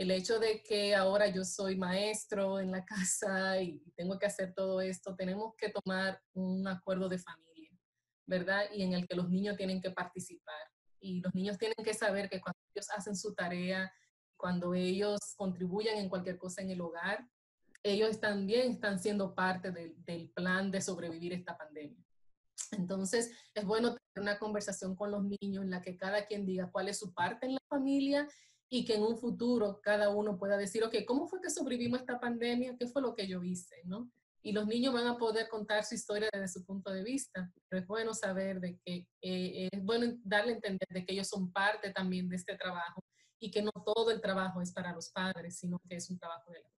[0.00, 4.54] El hecho de que ahora yo soy maestro en la casa y tengo que hacer
[4.54, 7.70] todo esto, tenemos que tomar un acuerdo de familia,
[8.24, 8.64] ¿verdad?
[8.72, 10.56] Y en el que los niños tienen que participar.
[11.00, 13.92] Y los niños tienen que saber que cuando ellos hacen su tarea,
[14.38, 17.28] cuando ellos contribuyan en cualquier cosa en el hogar,
[17.82, 22.02] ellos también están siendo parte del plan de sobrevivir esta pandemia.
[22.70, 26.70] Entonces, es bueno tener una conversación con los niños en la que cada quien diga
[26.72, 28.26] cuál es su parte en la familia
[28.72, 32.20] y que en un futuro cada uno pueda decir, ok, ¿cómo fue que sobrevivimos esta
[32.20, 32.76] pandemia?
[32.78, 33.82] ¿Qué fue lo que yo hice?
[33.84, 34.08] ¿no?
[34.42, 37.52] Y los niños van a poder contar su historia desde su punto de vista.
[37.68, 41.28] Pero es bueno saber de que, eh, es bueno darle a entender de que ellos
[41.28, 43.02] son parte también de este trabajo
[43.40, 46.52] y que no todo el trabajo es para los padres, sino que es un trabajo
[46.52, 46.70] de la.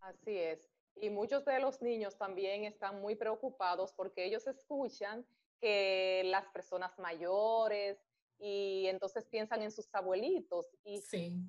[0.00, 0.70] Así es.
[1.00, 5.26] Y muchos de los niños también están muy preocupados porque ellos escuchan
[5.60, 7.98] que las personas mayores
[8.44, 11.00] y entonces piensan en sus abuelitos y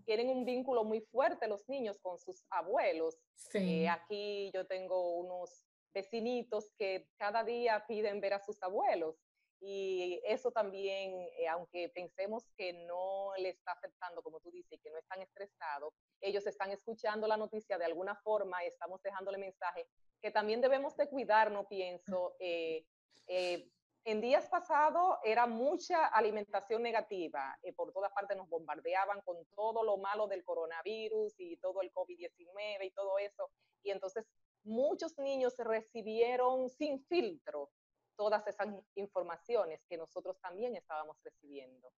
[0.06, 3.17] tienen un vínculo muy fuerte los niños con sus abuelos.
[3.56, 9.15] Eh, aquí yo tengo unos vecinitos que cada día piden ver a sus abuelos
[9.60, 14.91] y eso también, eh, aunque pensemos que no le está afectando, como tú dices, que
[14.91, 19.88] no están estresados, ellos están escuchando la noticia de alguna forma, estamos dejándole mensaje,
[20.21, 22.36] que también debemos de cuidarnos, pienso.
[22.39, 22.86] Eh,
[23.27, 23.69] eh,
[24.05, 29.97] en días pasados era mucha alimentación negativa, por todas partes nos bombardeaban con todo lo
[29.97, 33.49] malo del coronavirus y todo el COVID-19 y todo eso,
[33.81, 34.27] y entonces
[34.63, 37.71] muchos niños recibieron sin filtro
[38.15, 41.91] todas esas informaciones que nosotros también estábamos recibiendo.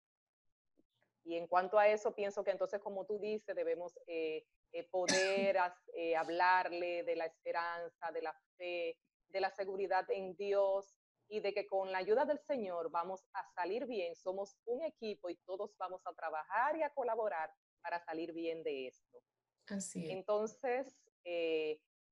[1.24, 5.58] Y en cuanto a eso, pienso que entonces, como tú dices, debemos eh, eh, poder
[5.96, 8.98] eh, hablarle de la esperanza, de la fe,
[9.30, 10.96] de la seguridad en Dios
[11.28, 14.16] y de que con la ayuda del Señor vamos a salir bien.
[14.16, 18.88] Somos un equipo y todos vamos a trabajar y a colaborar para salir bien de
[18.88, 19.22] esto.
[19.68, 20.96] Así Entonces,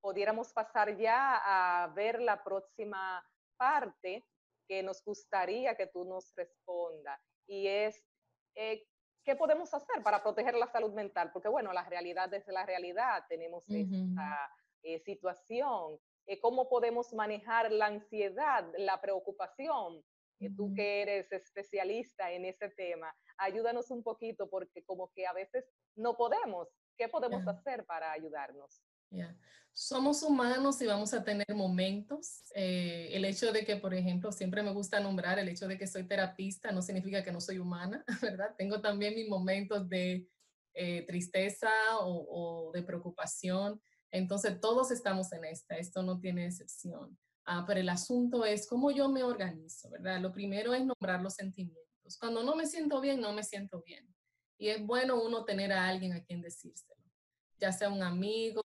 [0.02, 3.24] pudiéramos pasar ya a ver la próxima
[3.58, 4.26] parte
[4.68, 8.04] que nos gustaría que tú nos responda y es
[8.56, 8.86] eh,
[9.24, 13.24] qué podemos hacer para proteger la salud mental, porque bueno, la realidad es la realidad,
[13.30, 20.04] tenemos esta eh, situación, eh, cómo podemos manejar la ansiedad, la preocupación.
[20.58, 25.64] Tú que eres especialista en ese tema, ayúdanos un poquito porque como que a veces
[25.96, 26.68] no podemos.
[26.98, 28.84] ¿Qué podemos hacer para ayudarnos?
[29.76, 32.44] Somos humanos y vamos a tener momentos.
[32.54, 35.88] Eh, el hecho de que, por ejemplo, siempre me gusta nombrar el hecho de que
[35.88, 38.54] soy terapista no significa que no soy humana, ¿verdad?
[38.56, 40.28] Tengo también mis momentos de
[40.76, 43.82] eh, tristeza o, de preocupación.
[44.14, 47.18] Entonces, todos estamos en esta, esto no tiene excepción.
[47.46, 50.22] Ah, pero el asunto es cómo yo me organizo, ¿verdad?
[50.22, 52.18] Lo primero es nombrar los sentimientos.
[52.20, 54.08] Cuando no me siento bien, no me siento bien.
[54.60, 57.02] Y es bueno uno tener a alguien a quien decírselo,
[57.58, 58.62] ya sea un amigo,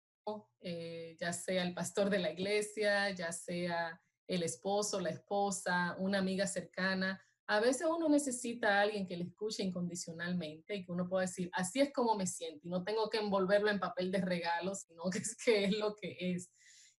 [0.60, 6.18] eh, ya sea el pastor de la iglesia, ya sea el esposo, la esposa, una
[6.18, 7.24] amiga cercana.
[7.48, 11.50] A veces uno necesita a alguien que le escuche incondicionalmente y que uno pueda decir,
[11.52, 15.04] así es como me siento y no tengo que envolverlo en papel de regalo, sino
[15.10, 16.50] que es, lo que es.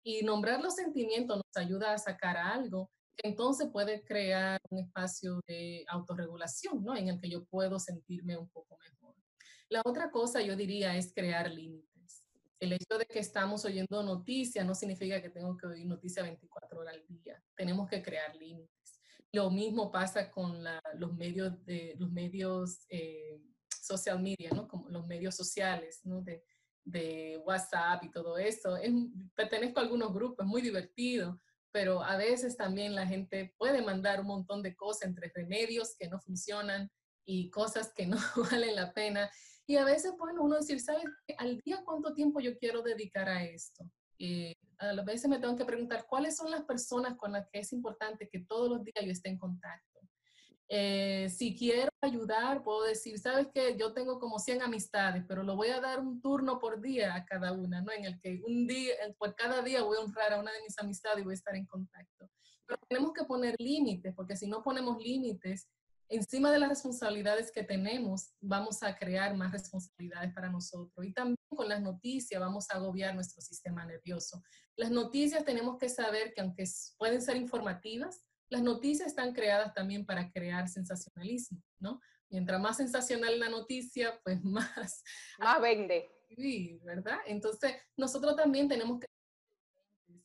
[0.02, 5.40] Y nombrar los sentimientos nos ayuda a sacar algo que entonces puede crear un espacio
[5.46, 6.96] de autorregulación, ¿no?
[6.96, 9.14] En el que yo puedo sentirme un poco mejor.
[9.68, 11.88] La otra cosa yo diría es crear límites
[12.60, 16.80] el hecho de que estamos oyendo noticias no significa que tengo que oír noticias 24
[16.80, 17.42] horas al día.
[17.56, 18.77] Tenemos que crear límites.
[19.32, 20.64] Lo mismo pasa con
[20.94, 24.66] los medios de los medios eh, social media, ¿no?
[24.68, 26.22] Como los medios sociales, ¿no?
[26.22, 26.42] De,
[27.44, 28.78] WhatsApp y todo eso.
[29.34, 31.38] pertenezco a algunos grupos, es muy divertido,
[31.70, 36.08] pero a veces también la gente puede mandar un montón de cosas entre remedios que
[36.08, 36.90] no funcionan
[37.26, 38.16] y cosas que no
[38.50, 39.30] valen la pena.
[39.66, 41.04] Y a veces, bueno, uno decir, ¿sabes?
[41.36, 43.84] Al día, ¿cuánto tiempo yo quiero dedicar a esto?
[44.18, 47.72] Y a veces me tengo que preguntar, ¿cuáles son las personas con las que es
[47.72, 50.00] importante que todos los días yo esté en contacto?
[50.70, 53.74] Eh, si quiero ayudar, puedo decir, ¿sabes qué?
[53.78, 57.24] Yo tengo como 100 amistades, pero lo voy a dar un turno por día a
[57.24, 57.90] cada una, ¿no?
[57.90, 60.78] En el que un día, por cada día voy a honrar a una de mis
[60.78, 62.28] amistades y voy a estar en contacto.
[62.66, 65.68] Pero tenemos que poner límites, porque si no ponemos límites,
[66.08, 71.06] encima de las responsabilidades que tenemos, vamos a crear más responsabilidades para nosotros.
[71.06, 74.42] Y también con las noticias vamos a agobiar nuestro sistema nervioso.
[74.76, 76.64] Las noticias tenemos que saber que aunque
[76.98, 82.00] pueden ser informativas, las noticias están creadas también para crear sensacionalismo, ¿no?
[82.30, 85.02] Mientras más sensacional la noticia, pues más...
[85.38, 86.10] Más vende.
[86.36, 87.18] Sí, ¿verdad?
[87.26, 89.06] Entonces, nosotros también tenemos que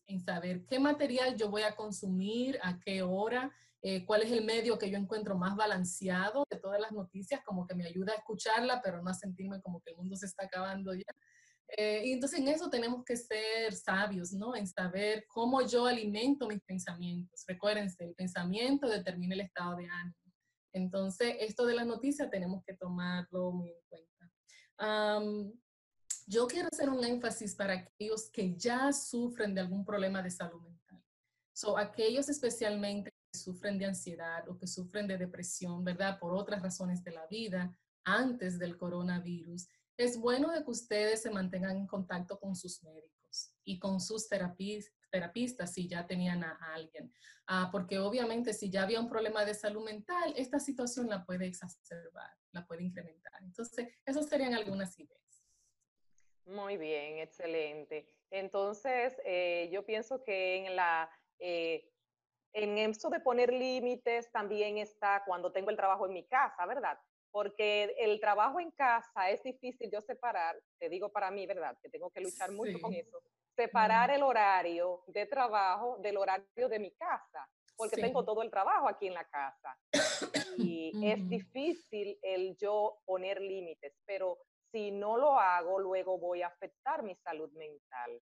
[0.06, 3.54] en saber qué material yo voy a consumir, a qué hora,
[3.86, 7.68] eh, cuál es el medio que yo encuentro más balanceado de todas las noticias, como
[7.68, 10.46] que me ayuda a escucharla, pero no a sentirme como que el mundo se está
[10.46, 11.04] acabando ya.
[11.76, 14.56] Eh, y entonces en eso tenemos que ser sabios, ¿no?
[14.56, 17.44] En saber cómo yo alimento mis pensamientos.
[17.46, 20.16] Recuérdense, el pensamiento determina el estado de ánimo.
[20.72, 25.22] Entonces, esto de la noticia tenemos que tomarlo muy en cuenta.
[26.26, 30.62] yo quiero hacer un énfasis para aquellos que ya sufren de algún problema de salud
[30.62, 31.04] mental.
[31.54, 33.13] So, aquellos especialmente
[33.44, 36.20] sufren de ansiedad o que sufren de depresión, ¿verdad?
[36.20, 41.30] Por otras razones de la vida antes del coronavirus es bueno de que ustedes se
[41.30, 47.14] mantengan en contacto con sus médicos y con sus terapistas si ya tenían a, alguien,
[47.48, 51.46] ah, porque obviamente si ya había un problema de salud mental, esta situación la puede
[51.46, 53.42] exacerbar, la puede incrementar.
[53.44, 55.22] Entonces, esas serían algunas ideas.
[56.46, 58.10] Muy bien, excelente.
[58.32, 61.10] Entonces, eh, yo pienso que en la...
[61.40, 61.93] Eh,
[62.54, 66.98] en eso de poner límites también está cuando tengo el trabajo en mi casa, ¿verdad?
[67.34, 71.76] porque el trabajo en casa es difícil yo separar, te digo para mí, ¿verdad?
[71.82, 73.24] Que tengo que luchar mucho con eso,
[73.56, 78.88] separar el horario de trabajo del horario de mi casa, porque tengo todo el trabajo
[78.88, 79.76] aquí en la casa.
[80.58, 84.38] Y es difícil el yo poner límites, pero
[84.72, 88.22] si no lo hago, luego voy a afectar mi salud mental.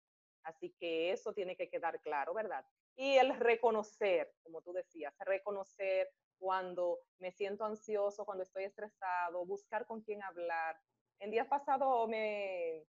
[0.45, 2.65] Así que eso tiene que quedar claro, ¿verdad?
[2.97, 9.87] Y el reconocer, como tú decías, reconocer cuando me siento ansioso, cuando estoy estresado, buscar
[9.87, 10.79] con quién hablar.
[11.21, 12.85] En días pasados me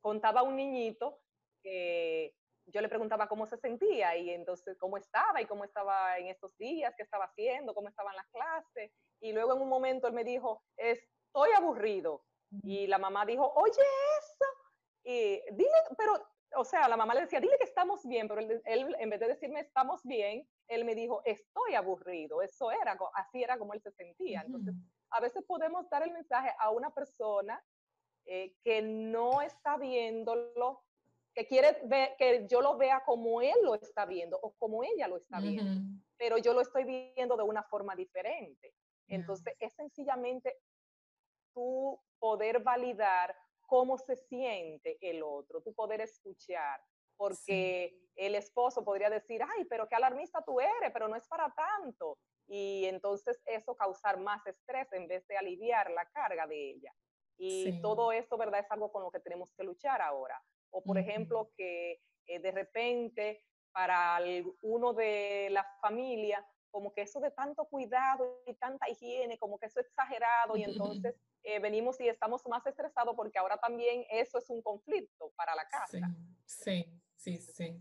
[0.00, 1.20] contaba un niñito
[1.62, 2.34] que
[2.66, 6.56] yo le preguntaba cómo se sentía y entonces cómo estaba y cómo estaba en estos
[6.56, 8.92] días, qué estaba haciendo, cómo estaban las clases.
[9.20, 12.24] Y luego en un momento él me dijo, estoy aburrido.
[12.62, 13.82] Y la mamá dijo, oye
[14.18, 14.44] eso.
[15.04, 18.96] Y dile, pero o sea, la mamá le decía, dile que estamos bien, pero él,
[18.98, 22.42] en vez de decirme estamos bien, él me dijo, estoy aburrido.
[22.42, 24.42] Eso era, así era como él se sentía.
[24.44, 24.74] Entonces,
[25.10, 27.62] a veces podemos dar el mensaje a una persona
[28.26, 30.82] eh, que no está viéndolo,
[31.34, 35.08] que quiere ver, que yo lo vea como él lo está viendo o como ella
[35.08, 35.80] lo está viendo,
[36.16, 38.74] pero yo lo estoy viendo de una forma diferente.
[39.08, 40.56] Entonces, es sencillamente
[41.54, 43.36] tú poder validar
[43.72, 46.78] cómo se siente el otro, tú poder escuchar,
[47.16, 51.50] porque el esposo podría decir, ay, pero qué alarmista tú eres, pero no es para
[51.54, 52.18] tanto.
[52.46, 56.92] Y entonces eso causar más estrés en vez de aliviar la carga de ella.
[57.38, 58.60] Y todo esto, ¿verdad?
[58.60, 60.38] Es algo con lo que tenemos que luchar ahora.
[60.68, 64.20] O por ejemplo, que eh, de repente para
[64.60, 69.66] uno de la familia, como que eso de tanto cuidado y tanta higiene, como que
[69.66, 74.38] eso es exagerado y entonces eh, venimos y estamos más estresados porque ahora también eso
[74.38, 75.98] es un conflicto para la casa.
[76.46, 77.80] Sí, sí, sí.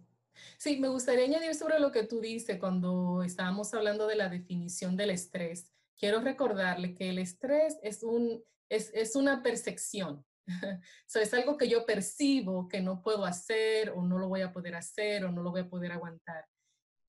[0.58, 4.96] Sí, me gustaría añadir sobre lo que tú dices cuando estábamos hablando de la definición
[4.98, 5.72] del estrés.
[5.98, 10.26] Quiero recordarle que el estrés es, un, es, es una percepción.
[11.06, 14.52] so, es algo que yo percibo que no puedo hacer o no lo voy a
[14.52, 16.46] poder hacer o no lo voy a poder aguantar.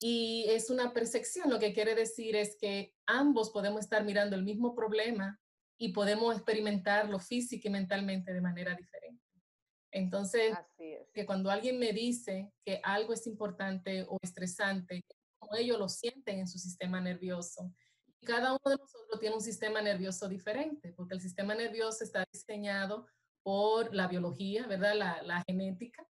[0.05, 4.43] Y es una percepción, lo que quiere decir es que ambos podemos estar mirando el
[4.43, 5.41] mismo problema
[5.79, 9.23] y podemos experimentarlo física y mentalmente de manera diferente.
[9.93, 10.57] Entonces,
[11.13, 15.05] que cuando alguien me dice que algo es importante o estresante,
[15.39, 17.73] como ellos lo sienten en su sistema nervioso,
[18.25, 23.07] cada uno de nosotros tiene un sistema nervioso diferente, porque el sistema nervioso está diseñado
[23.43, 24.95] por la biología, ¿verdad?
[24.97, 26.07] La, la, genética,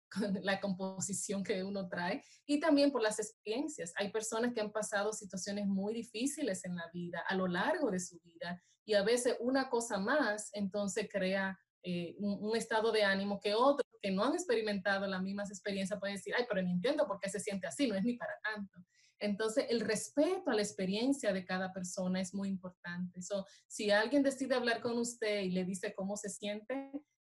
[0.42, 3.92] la composición que uno trae y también por las experiencias.
[3.96, 8.00] Hay personas que han pasado situaciones muy difíciles en la vida, a lo largo de
[8.00, 13.38] su vida, y a veces una cosa más, entonces crea eh, un, estado de ánimo
[13.40, 17.06] que otros que no han experimentado las mismas experiencias pueden decir, ay, pero ni entiendo
[17.06, 18.78] por qué se siente así, no es ni para tanto.
[19.20, 23.20] Entonces, el respeto a la experiencia de cada persona es muy importante.
[23.20, 26.87] So, si alguien decide hablar con usted y le dice cómo se siente,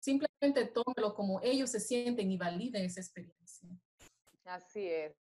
[0.08, 3.68] simplemente tómelo como ellos se sienten y validen esa experiencia.
[4.44, 5.14] Así es.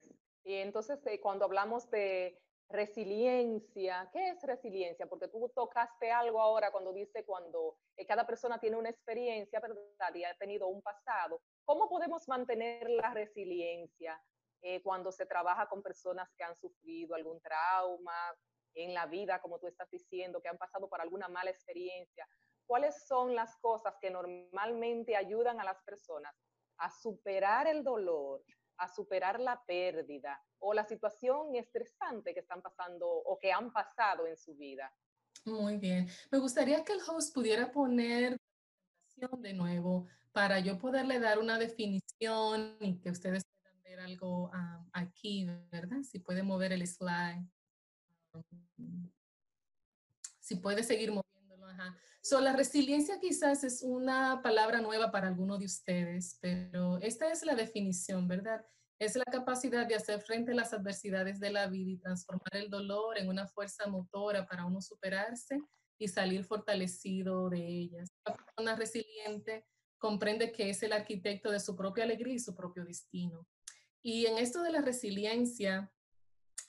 [0.45, 4.09] Y entonces, eh, cuando hablamos de resiliencia.
[4.11, 5.07] ¿Qué es resiliencia?
[5.07, 10.13] Porque tú tocaste algo ahora cuando dice cuando eh, cada persona tiene una experiencia, ¿verdad?
[10.13, 11.41] Y ha tenido un pasado.
[11.63, 14.21] ¿Cómo podemos mantener la resiliencia
[14.61, 18.35] eh, cuando se trabaja con personas que han sufrido algún trauma,
[18.77, 22.27] en la vida, como tú estás diciendo, que han pasado por alguna mala experiencia,
[22.67, 26.35] ¿cuáles son las cosas que normalmente ayudan a las personas
[26.77, 28.43] a superar el dolor,
[28.77, 34.27] a superar la pérdida o la situación estresante que están pasando o que han pasado
[34.27, 34.93] en su vida?
[35.45, 36.07] Muy bien.
[36.31, 38.37] Me gustaría que el host pudiera poner
[39.39, 44.51] de nuevo para yo poderle dar una definición y que ustedes puedan ver algo
[44.91, 46.03] aquí, ¿verdad?
[46.03, 47.43] Si puede mover el slide.
[50.39, 51.36] si puede seguir moviéndolo.
[51.67, 51.97] Ajá.
[52.21, 57.45] So, la resiliencia quizás es una palabra nueva para algunos de ustedes, pero esta es
[57.45, 58.65] la definición, ¿verdad?
[58.99, 62.69] Es la capacidad de hacer frente a las adversidades de la vida y transformar el
[62.69, 65.61] dolor en una fuerza motora para uno superarse
[65.99, 68.09] y salir fortalecido de ellas.
[68.25, 69.65] La persona resiliente
[69.97, 73.47] comprende que es el arquitecto de su propia alegría y su propio destino.
[74.01, 75.91] Y en esto de la resiliencia,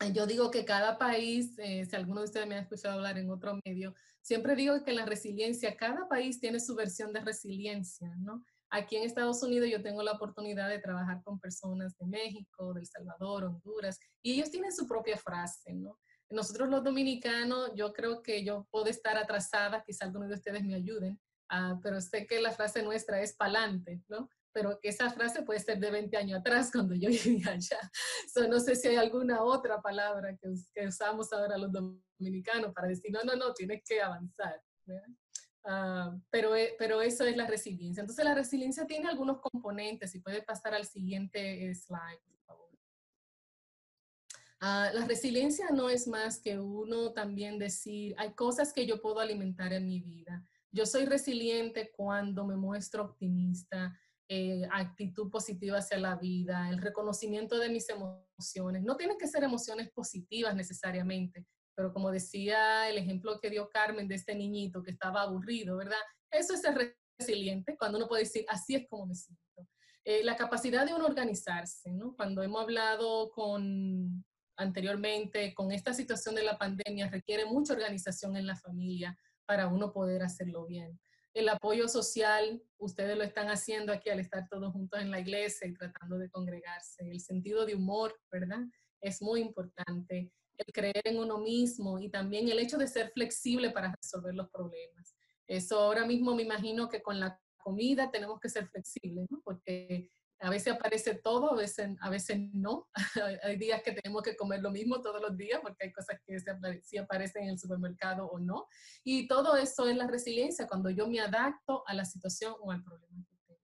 [0.06, 3.30] yo digo que cada país, eh, si alguno de ustedes me ha escuchado hablar en
[3.30, 8.44] otro medio, siempre digo que la resiliencia, cada país tiene su versión de resiliencia, ¿no?
[8.70, 12.80] Aquí en Estados Unidos yo tengo la oportunidad de trabajar con personas de México, de
[12.80, 15.98] El Salvador, Honduras, y ellos tienen su propia frase, ¿no?
[16.30, 20.74] Nosotros los dominicanos, yo creo que yo puedo estar atrasada, quizá algunos de ustedes me
[20.74, 21.18] ayuden,
[21.48, 24.28] ah, pero sé que la frase nuestra es pa'lante, ¿no?
[24.58, 27.78] Pero que esa frase puede ser de 20 años atrás cuando yo vivía allá.
[28.34, 32.88] So, no sé si hay alguna otra palabra que, que, usamos ahora los dominicanos para
[32.88, 34.60] decir, no, no, no, tienes que avanzar.
[35.64, 38.00] Uh, pero, e, pero eso es la resiliencia.
[38.00, 42.20] Entonces la resiliencia tiene algunos componentes y puede pasar al siguiente slide.
[44.60, 49.20] Ah, la resiliencia no es más que uno también decir, hay cosas que yo puedo
[49.20, 50.44] alimentar en mi vida.
[50.72, 53.96] Yo soy resiliente cuando me muestro optimista,
[54.28, 58.82] eh, actitud positiva hacia la vida, el reconocimiento de mis emociones.
[58.82, 64.06] No tienen que ser emociones positivas necesariamente, pero como decía el ejemplo que dio Carmen
[64.06, 65.96] de este niñito que estaba aburrido, ¿verdad?
[66.30, 69.42] Eso es ser resiliente, cuando uno puede decir, así es como me siento.
[70.04, 72.14] Eh, la capacidad de uno organizarse, ¿no?
[72.16, 74.24] Cuando hemos hablado con
[74.56, 79.16] anteriormente, con esta situación de la pandemia, requiere mucha organización en la familia
[79.46, 81.00] para uno poder hacerlo bien.
[81.38, 85.68] El apoyo social, ustedes lo están haciendo aquí al estar todos juntos en la iglesia
[85.68, 87.08] y tratando de congregarse.
[87.08, 88.58] El sentido de humor, ¿verdad?
[89.00, 90.32] Es muy importante.
[90.56, 94.50] El creer en uno mismo y también el hecho de ser flexible para resolver los
[94.50, 95.14] problemas.
[95.46, 99.40] Eso ahora mismo me imagino que con la comida tenemos que ser flexibles, ¿no?
[99.44, 100.10] Porque
[100.40, 102.88] a veces aparece todo, a veces, a veces no.
[103.42, 106.38] hay días que tenemos que comer lo mismo todos los días porque hay cosas que
[106.82, 108.66] sí aparecen en el supermercado o no.
[109.04, 112.84] Y todo eso es la resiliencia, cuando yo me adapto a la situación o al
[112.84, 113.60] problema que tengo.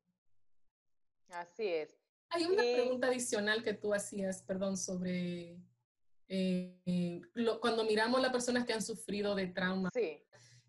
[1.29, 1.97] Así es.
[2.31, 5.57] Hay una pregunta adicional que tú hacías, perdón, sobre
[6.29, 7.21] eh,
[7.61, 9.91] cuando miramos las personas que han sufrido de trauma.
[9.95, 10.21] Sí.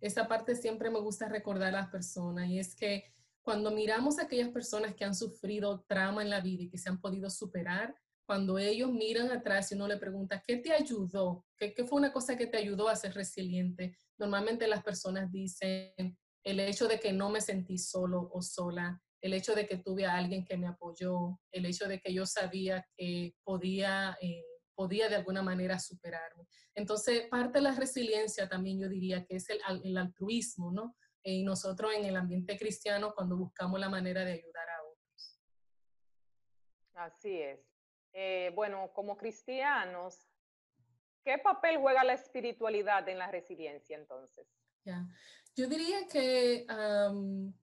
[0.02, 3.15] Esa parte siempre me gusta recordar a las personas y es que
[3.46, 6.90] cuando miramos a aquellas personas que han sufrido trauma en la vida y que se
[6.90, 11.46] han podido superar, cuando ellos miran atrás y uno le pregunta, ¿qué te ayudó?
[11.56, 13.96] ¿Qué, ¿Qué, fue una cosa que te ayudó a ser resiliente?
[14.18, 19.36] Normalmente las personas dicen el hecho de que no me sentí solo o sola, el
[19.36, 22.84] hecho de que tuve a alguien que me apoyó, el hecho de que yo sabía
[22.98, 24.44] que podía, eh,
[24.74, 26.48] podía de alguna manera superarme.
[26.74, 30.96] Entonces, parte de la resiliencia también yo diría que es el altruismo, ¿no?
[31.26, 35.42] Y nosotros en el ambiente cristiano cuando buscamos la manera de ayudar a otros.
[36.94, 37.60] Así es.
[38.14, 40.30] Eh, bueno, como cristianos,
[41.24, 44.48] ¿qué papel juega la espiritualidad en la resiliencia entonces?
[44.86, 45.08] Ya,
[45.56, 46.68] Yo diría que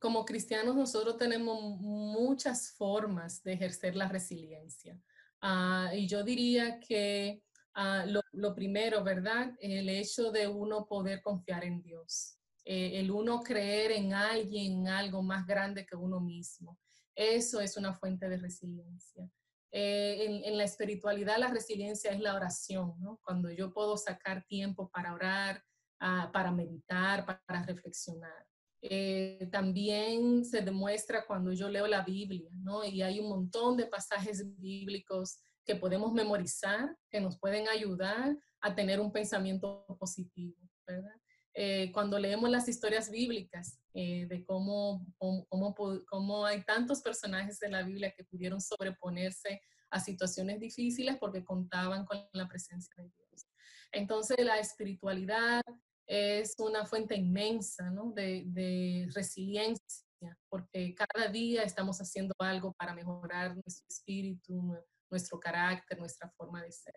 [0.01, 5.01] como cristianos nosotros tenemos muchas formas de ejercer la resiliencia.
[5.41, 7.43] Ah, y yo diría que
[7.75, 9.53] ah, lo, lo, primero, ¿verdad?
[9.61, 12.42] El hecho de uno poder confiar en Dios.
[12.65, 16.79] Eh, el uno creer en alguien, en algo más grande que uno mismo.
[17.15, 19.29] Eso es una fuente de resiliencia.
[19.75, 23.19] Eh, en, la espiritualidad la resiliencia es la oración, ¿no?
[23.25, 25.65] Cuando yo puedo sacar tiempo para orar,
[25.99, 28.47] ah, para meditar, para, reflexionar.
[28.83, 32.85] Eh, también se demuestra cuando yo leo la Biblia, ¿no?
[32.85, 38.75] Y hay un montón de pasajes bíblicos que podemos memorizar, que nos pueden ayudar a
[38.75, 40.57] tener un pensamiento positivo,
[40.87, 41.22] ¿verdad?
[41.55, 45.75] Eh, cuando leemos las historias bíblicas eh, de cómo, cómo,
[46.07, 52.07] cómo, hay tantos personajes de la Biblia que pudieron sobreponerse a situaciones difíciles porque contaban
[52.07, 53.47] con la presencia de Dios.
[53.93, 55.61] Entonces la espiritualidad
[56.07, 58.13] es una fuente inmensa ¿no?
[58.13, 60.07] de, de resiliencia
[60.49, 64.77] porque cada día estamos haciendo algo para mejorar nuestro espíritu,
[65.11, 66.95] nuestro carácter, nuestra forma de ser.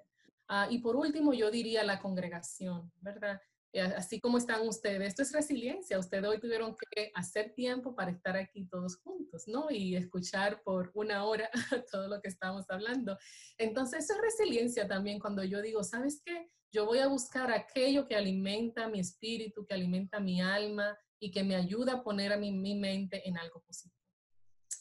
[0.47, 3.41] Ah, y por último, yo diría la congregación, ¿verdad?
[3.75, 5.09] Eh, así como están ustedes.
[5.09, 5.99] Esto es resiliencia.
[5.99, 9.69] Ustedes hoy tuvieron que hacer tiempo para estar aquí todos juntos, ¿no?
[9.69, 11.49] Y escuchar por una hora
[11.91, 13.17] todo lo que estamos hablando.
[13.57, 16.49] Entonces, eso es resiliencia también cuando yo digo, ¿sabes qué?
[16.71, 21.43] Yo voy a buscar aquello que alimenta mi espíritu, que alimenta mi alma y que
[21.43, 24.01] me ayuda a poner a mi, mente en algo positivo.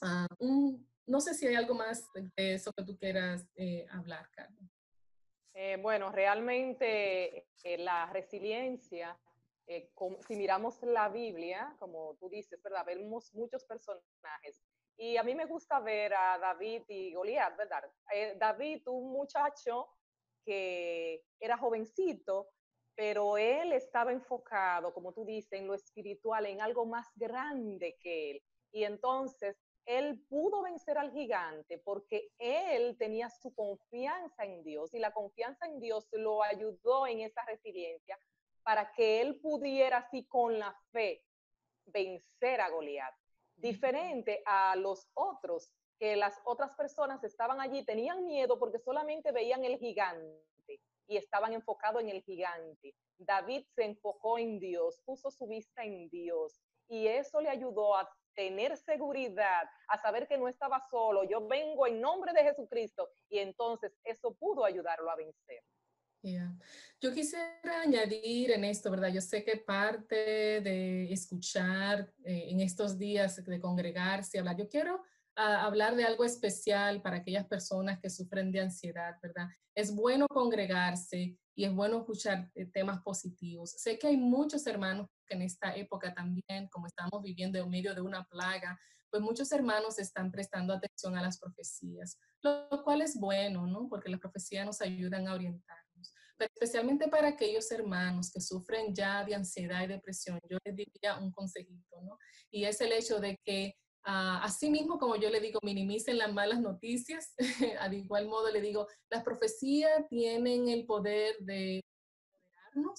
[0.02, 0.28] Ah,
[1.06, 4.70] no sé si hay algo más de eso que tú quieras eh, hablar, Carmen.
[5.56, 9.16] Eh, bueno, realmente eh, la resiliencia,
[9.68, 9.92] eh,
[10.26, 12.84] si miramos la Biblia, como tú dices, ¿verdad?
[12.84, 14.64] Vemos muchos personajes.
[14.96, 17.84] Y a mí me gusta ver a David y Goliat, ¿verdad?
[18.36, 19.88] David, un muchacho
[20.44, 22.50] que era jovencito,
[22.96, 28.32] pero él estaba enfocado, como tú dices, en lo espiritual, en algo más grande que
[28.32, 28.42] él.
[28.72, 34.98] Y entonces él pudo vencer al gigante porque él tenía su confianza en Dios y
[34.98, 38.18] la confianza en Dios lo ayudó en esa resiliencia
[38.62, 41.22] para que él pudiera así con la fe
[41.86, 43.14] vencer a Goliat.
[43.56, 49.64] Diferente a los otros, que las otras personas estaban allí, tenían miedo porque solamente veían
[49.64, 52.94] el gigante y estaban enfocados en el gigante.
[53.18, 58.10] David se enfocó en Dios, puso su vista en Dios y eso le ayudó a
[58.34, 63.38] tener seguridad, a saber que no estaba solo, yo vengo en nombre de Jesucristo y
[63.38, 65.62] entonces eso pudo ayudarlo a vencer.
[67.00, 69.12] Yo quisiera añadir en esto, ¿verdad?
[69.12, 75.02] Yo sé que parte de escuchar eh, en estos días, de congregarse, hablar, yo quiero
[75.36, 79.48] ah, hablar de algo especial para aquellas personas que sufren de ansiedad, ¿verdad?
[79.74, 83.72] Es bueno congregarse y es bueno escuchar eh, temas positivos.
[83.72, 87.94] Sé que hay muchos hermanos que en esta época también, como estamos viviendo en medio
[87.94, 88.78] de una plaga,
[89.10, 93.88] pues muchos hermanos están prestando atención a las profecías, lo cual es bueno, ¿no?
[93.88, 96.12] Porque las profecías nos ayudan a orientarnos.
[96.36, 101.18] Pero especialmente para aquellos hermanos que sufren ya de ansiedad y depresión, yo les diría
[101.18, 102.18] un consejito, ¿no?
[102.50, 103.74] Y es el hecho de que
[104.06, 107.34] Uh, así mismo, como yo le digo, minimicen las malas noticias.
[107.80, 111.80] Al igual modo le digo, las profecías tienen el poder de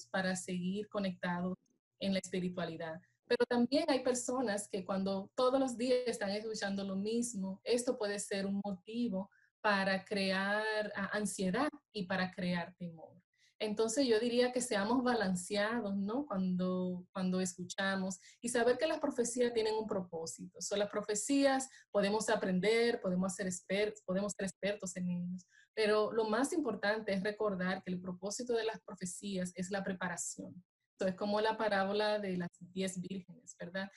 [0.10, 1.56] para seguir conectados
[2.00, 3.02] en la espiritualidad.
[3.28, 8.20] Pero también hay personas que cuando todos los días están escuchando lo mismo, esto puede
[8.20, 9.30] ser un motivo
[9.62, 13.16] para crear ah, ansiedad y para crear temor.
[13.58, 16.26] Entonces yo diría que seamos balanceados, ¿no?
[16.26, 20.62] Cuando, cuando escuchamos y saber que las profecías tienen un propósito.
[20.62, 26.26] Son las profecías, podemos aprender, podemos ser, expertos, podemos ser expertos en ellos, pero lo
[26.26, 30.64] más importante es recordar que el propósito de las profecías es la preparación.
[30.96, 33.90] Entonces, como la parábola de las diez vírgenes, ¿verdad?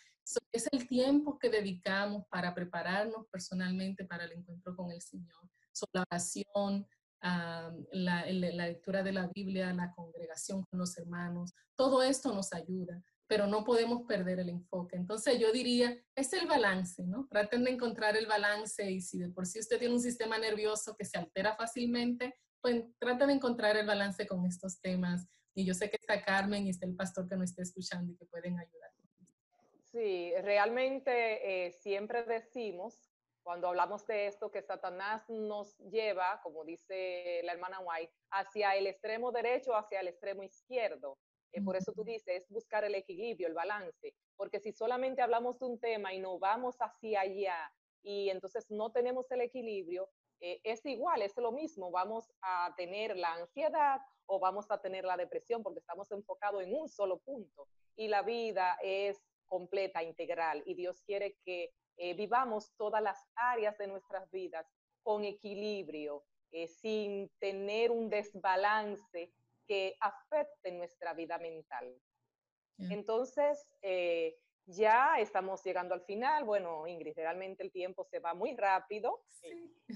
[0.52, 5.48] es el tiempo que dedicamos para prepararnos personalmente para el encuentro con el Señor.
[5.72, 6.86] Son la oración,
[7.20, 13.46] la, lectura de la Biblia, la congregación con los hermanos, todo esto nos ayuda, pero
[13.46, 14.96] no podemos perder el enfoque.
[14.96, 17.26] Entonces yo diría, es el balance, ¿no?
[17.28, 20.96] Traten de encontrar el balance y si de por sí usted tiene un sistema nervioso
[20.96, 25.28] que se altera fácilmente, pues traten de encontrar el balance con estos temas
[25.58, 28.16] y yo sé que está Carmen y está el pastor que nos está escuchando y
[28.16, 28.92] que pueden ayudar.
[29.82, 33.10] Sí, realmente eh, siempre decimos,
[33.42, 38.86] cuando hablamos de esto, que Satanás nos lleva, como dice la hermana White, hacia el
[38.86, 41.18] extremo derecho, hacia el extremo izquierdo.
[41.50, 45.58] Eh, por eso tú dices, es buscar el equilibrio, el balance, porque si solamente hablamos
[45.58, 50.08] de un tema y no vamos hacia allá y entonces no tenemos el equilibrio,
[50.40, 55.04] eh, es igual, es lo mismo, vamos a tener la ansiedad o vamos a tener
[55.04, 57.68] la depresión porque estamos enfocados en un solo punto.
[57.96, 63.76] Y la vida es completa, integral, y Dios quiere que eh, vivamos todas las áreas
[63.78, 64.66] de nuestras vidas
[65.02, 66.22] con equilibrio,
[66.52, 69.32] eh, sin tener un desbalance
[69.66, 71.94] que afecte nuestra vida mental.
[72.90, 74.38] Entonces, eh,
[74.68, 76.44] ya estamos llegando al final.
[76.44, 79.24] Bueno, Ingrid, realmente el tiempo se va muy rápido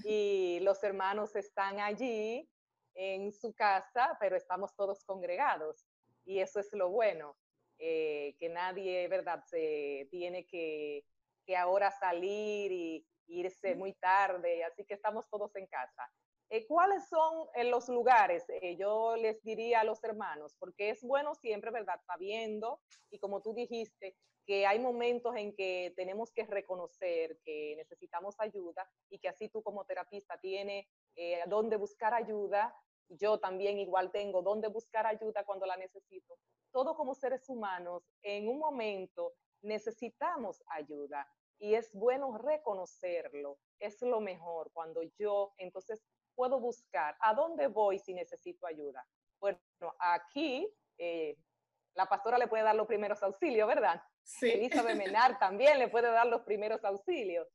[0.03, 2.49] y los hermanos están allí
[2.95, 5.85] en su casa, pero estamos todos congregados.
[6.25, 7.37] Y eso es lo bueno,
[7.77, 11.05] eh, que nadie, ¿verdad?, se tiene que,
[11.45, 16.11] que ahora salir y irse muy tarde, así que estamos todos en casa.
[16.53, 18.45] Eh, ¿Cuáles son eh, los lugares?
[18.77, 21.99] yo les diría a los hermanos, porque es bueno siempre, ¿verdad?
[22.05, 22.79] Sabiendo,
[23.09, 28.87] y como tú dijiste, que hay momentos en que tenemos que reconocer que necesitamos ayuda
[29.09, 30.85] y que así tú como terapista tienes
[31.15, 32.71] eh, dónde buscar ayuda,
[33.09, 36.37] yo también igual tengo dónde buscar ayuda cuando la necesito.
[36.71, 39.33] Todo como seres humanos, en un momento
[39.63, 41.27] necesitamos ayuda
[41.57, 46.03] y es bueno reconocerlo, es lo mejor cuando yo entonces
[46.35, 47.15] puedo buscar?
[47.19, 49.05] ¿A dónde voy si necesito ayuda?
[49.39, 49.59] Bueno,
[49.99, 50.67] aquí
[50.97, 51.37] eh,
[51.95, 54.01] la pastora le puede dar los primeros auxilios, ¿verdad?
[54.23, 54.51] Sí.
[54.51, 57.47] Elizabeth Menar también le puede dar los primeros auxilios.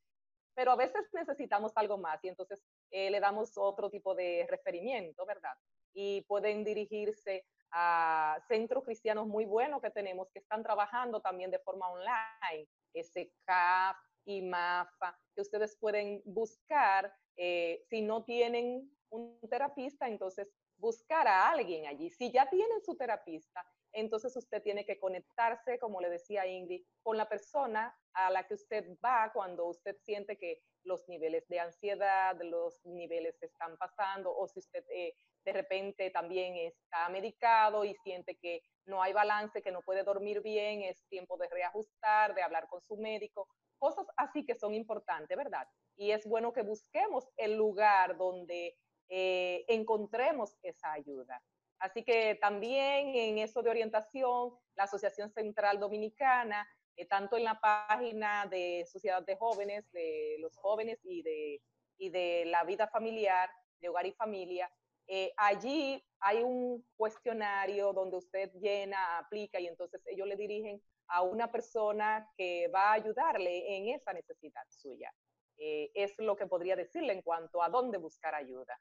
[0.55, 2.61] Pero a veces necesitamos algo más y entonces
[2.91, 5.55] eh, le damos otro tipo de referimiento, ¿verdad?
[5.95, 11.59] Y pueden dirigirse a centros cristianos muy buenos que tenemos que están trabajando también de
[11.61, 13.97] forma online, SCAF,
[14.29, 17.13] IMAFA, que ustedes pueden buscar.
[17.37, 22.11] Eh, si no tienen un terapista, entonces buscar a alguien allí.
[22.11, 27.17] Si ya tienen su terapista, entonces usted tiene que conectarse, como le decía Ingrid, con
[27.17, 32.37] la persona a la que usted va cuando usted siente que los niveles de ansiedad,
[32.43, 35.15] los niveles están pasando, o si usted eh,
[35.45, 40.41] de repente también está medicado y siente que no hay balance, que no puede dormir
[40.43, 43.49] bien, es tiempo de reajustar, de hablar con su médico,
[43.79, 45.69] cosas así que son importantes, ¿verdad?
[45.97, 48.77] Y es bueno que busquemos el lugar donde
[49.09, 51.43] eh, encontremos esa ayuda.
[51.79, 57.61] Así que también en eso de orientación, la Asociación Central Dominicana, eh, tanto en la
[57.61, 61.63] página de Sociedad de Jóvenes, de los jóvenes y de,
[61.97, 63.49] y de la vida familiar,
[63.81, 64.71] de hogar y familia,
[65.07, 71.23] eh, allí hay un cuestionario donde usted llena, aplica y entonces ellos le dirigen a
[71.23, 75.13] una persona que va a ayudarle en esa necesidad suya.
[75.57, 78.79] Eh, es lo que podría decirle en cuanto a dónde buscar ayuda.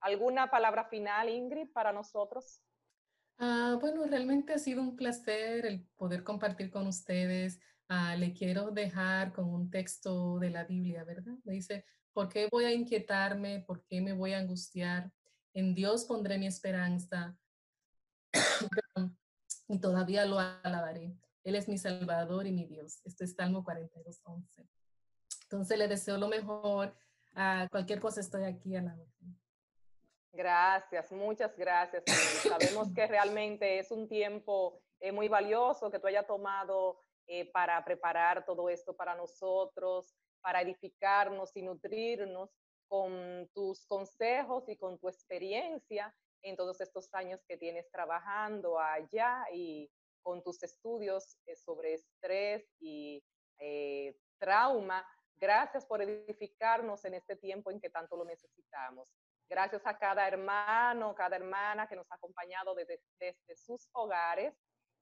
[0.00, 2.62] ¿Alguna palabra final, Ingrid, para nosotros?
[3.38, 7.60] Ah, bueno, realmente ha sido un placer el poder compartir con ustedes.
[7.88, 11.34] Ah, le quiero dejar con un texto de la Biblia, ¿verdad?
[11.44, 13.64] Me dice, ¿por qué voy a inquietarme?
[13.66, 15.10] ¿Por qué me voy a angustiar?
[15.52, 17.36] En Dios pondré mi esperanza
[19.68, 21.16] y todavía lo alabaré.
[21.44, 23.00] Él es mi Salvador y mi Dios.
[23.04, 24.68] Esto es Salmo 42, 11.
[25.42, 26.94] Entonces le deseo lo mejor.
[27.34, 28.96] A cualquier cosa estoy aquí a.
[30.32, 32.04] Gracias, muchas gracias.
[32.42, 37.84] Sabemos que realmente es un tiempo eh, muy valioso que tú hayas tomado eh, para
[37.84, 42.50] preparar todo esto para nosotros, para edificarnos y nutrirnos
[42.88, 49.44] con tus consejos y con tu experiencia en todos estos años que tienes trabajando allá
[49.52, 49.90] y
[50.22, 53.22] con tus estudios eh, sobre estrés y
[54.38, 55.06] trauma.
[55.36, 59.12] Gracias por edificarnos en este tiempo en que tanto lo necesitamos.
[59.50, 63.02] Gracias a cada hermano, cada hermana que nos ha acompañado desde,
[63.56, 64.54] sus hogares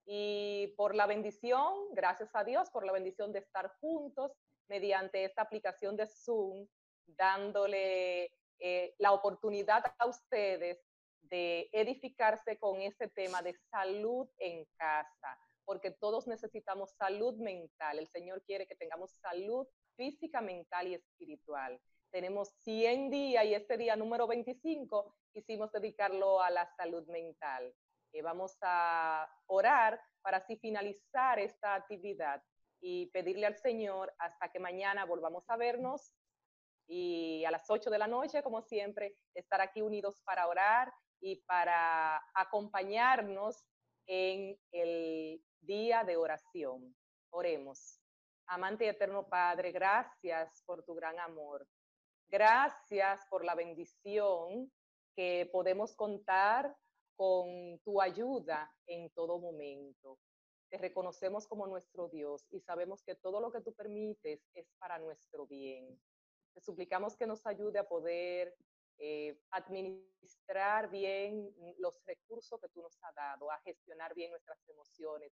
[0.06, 4.32] y por la bendición, gracias a Dios por la bendición de estar juntos
[4.66, 6.66] mediante esta aplicación de Zoom,
[7.06, 10.82] dándole eh, la oportunidad a ustedes
[11.31, 17.99] de edificarse con este tema de salud en casa, porque todos necesitamos salud mental.
[17.99, 19.66] El Señor quiere que tengamos salud
[19.97, 21.81] física, mental y espiritual.
[22.11, 27.74] Tenemos 100 días y este día número 25 quisimos dedicarlo a la salud mental.
[28.12, 32.43] Eh, vamos a orar para así finalizar esta actividad
[32.81, 36.14] y pedirle al Señor hasta que mañana volvamos a vernos
[36.87, 41.36] y a las 8 de la noche, como siempre, estar aquí unidos para orar y
[41.42, 43.64] para acompañarnos
[44.06, 46.94] en el día de oración.
[47.30, 48.00] Oremos.
[48.46, 51.66] Amante y eterno Padre, gracias por tu gran amor.
[52.28, 54.70] Gracias por la bendición
[55.14, 56.74] que podemos contar
[57.16, 60.18] con tu ayuda en todo momento.
[60.70, 64.98] Te reconocemos como nuestro Dios y sabemos que todo lo que tú permites es para
[64.98, 66.00] nuestro bien.
[66.54, 68.54] Te suplicamos que nos ayude a poder
[68.99, 75.32] eh, administrar bien los recursos que tú nos has dado, a gestionar bien nuestras emociones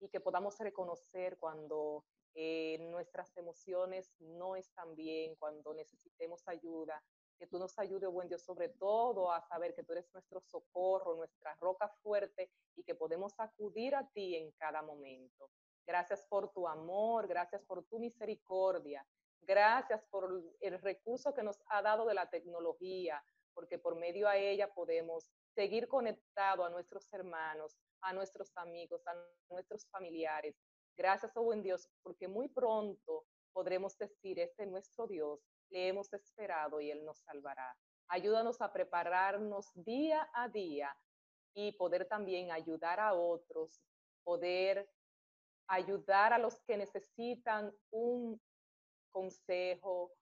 [0.00, 2.04] y que podamos reconocer cuando
[2.34, 7.02] eh, nuestras emociones no están bien, cuando necesitemos ayuda,
[7.38, 11.14] que tú nos ayudes, buen Dios, sobre todo a saber que tú eres nuestro socorro,
[11.16, 15.50] nuestra roca fuerte y que podemos acudir a ti en cada momento.
[15.86, 19.06] Gracias por tu amor, gracias por tu misericordia,
[19.42, 23.22] gracias por el recurso que nos ha dado de la tecnología,
[23.54, 29.14] porque por medio a ella podemos seguir conectado a nuestros hermanos, a nuestros amigos, a
[29.50, 30.56] nuestros familiares
[30.98, 36.80] Gracias, oh buen Dios, porque muy pronto podremos decir, este nuestro Dios, le hemos esperado
[36.80, 37.78] y Él nos salvará.
[38.08, 40.92] Ayúdanos a prepararnos día a día
[41.54, 43.80] y poder también ayudar a otros,
[44.24, 44.90] poder
[45.68, 48.40] ayudar a los que necesitan un
[49.18, 50.12] consejo,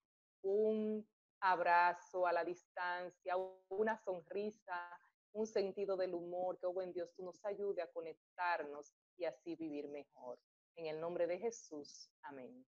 [0.42, 1.06] un
[1.40, 3.36] abrazo a la distancia,
[3.68, 4.80] una sonrisa,
[5.32, 9.54] un sentido del humor, que, oh buen Dios, tú nos ayude a conectarnos y así
[9.54, 10.38] vivir mejor.
[10.76, 12.10] En el nombre de Jesús.
[12.22, 12.66] Amén.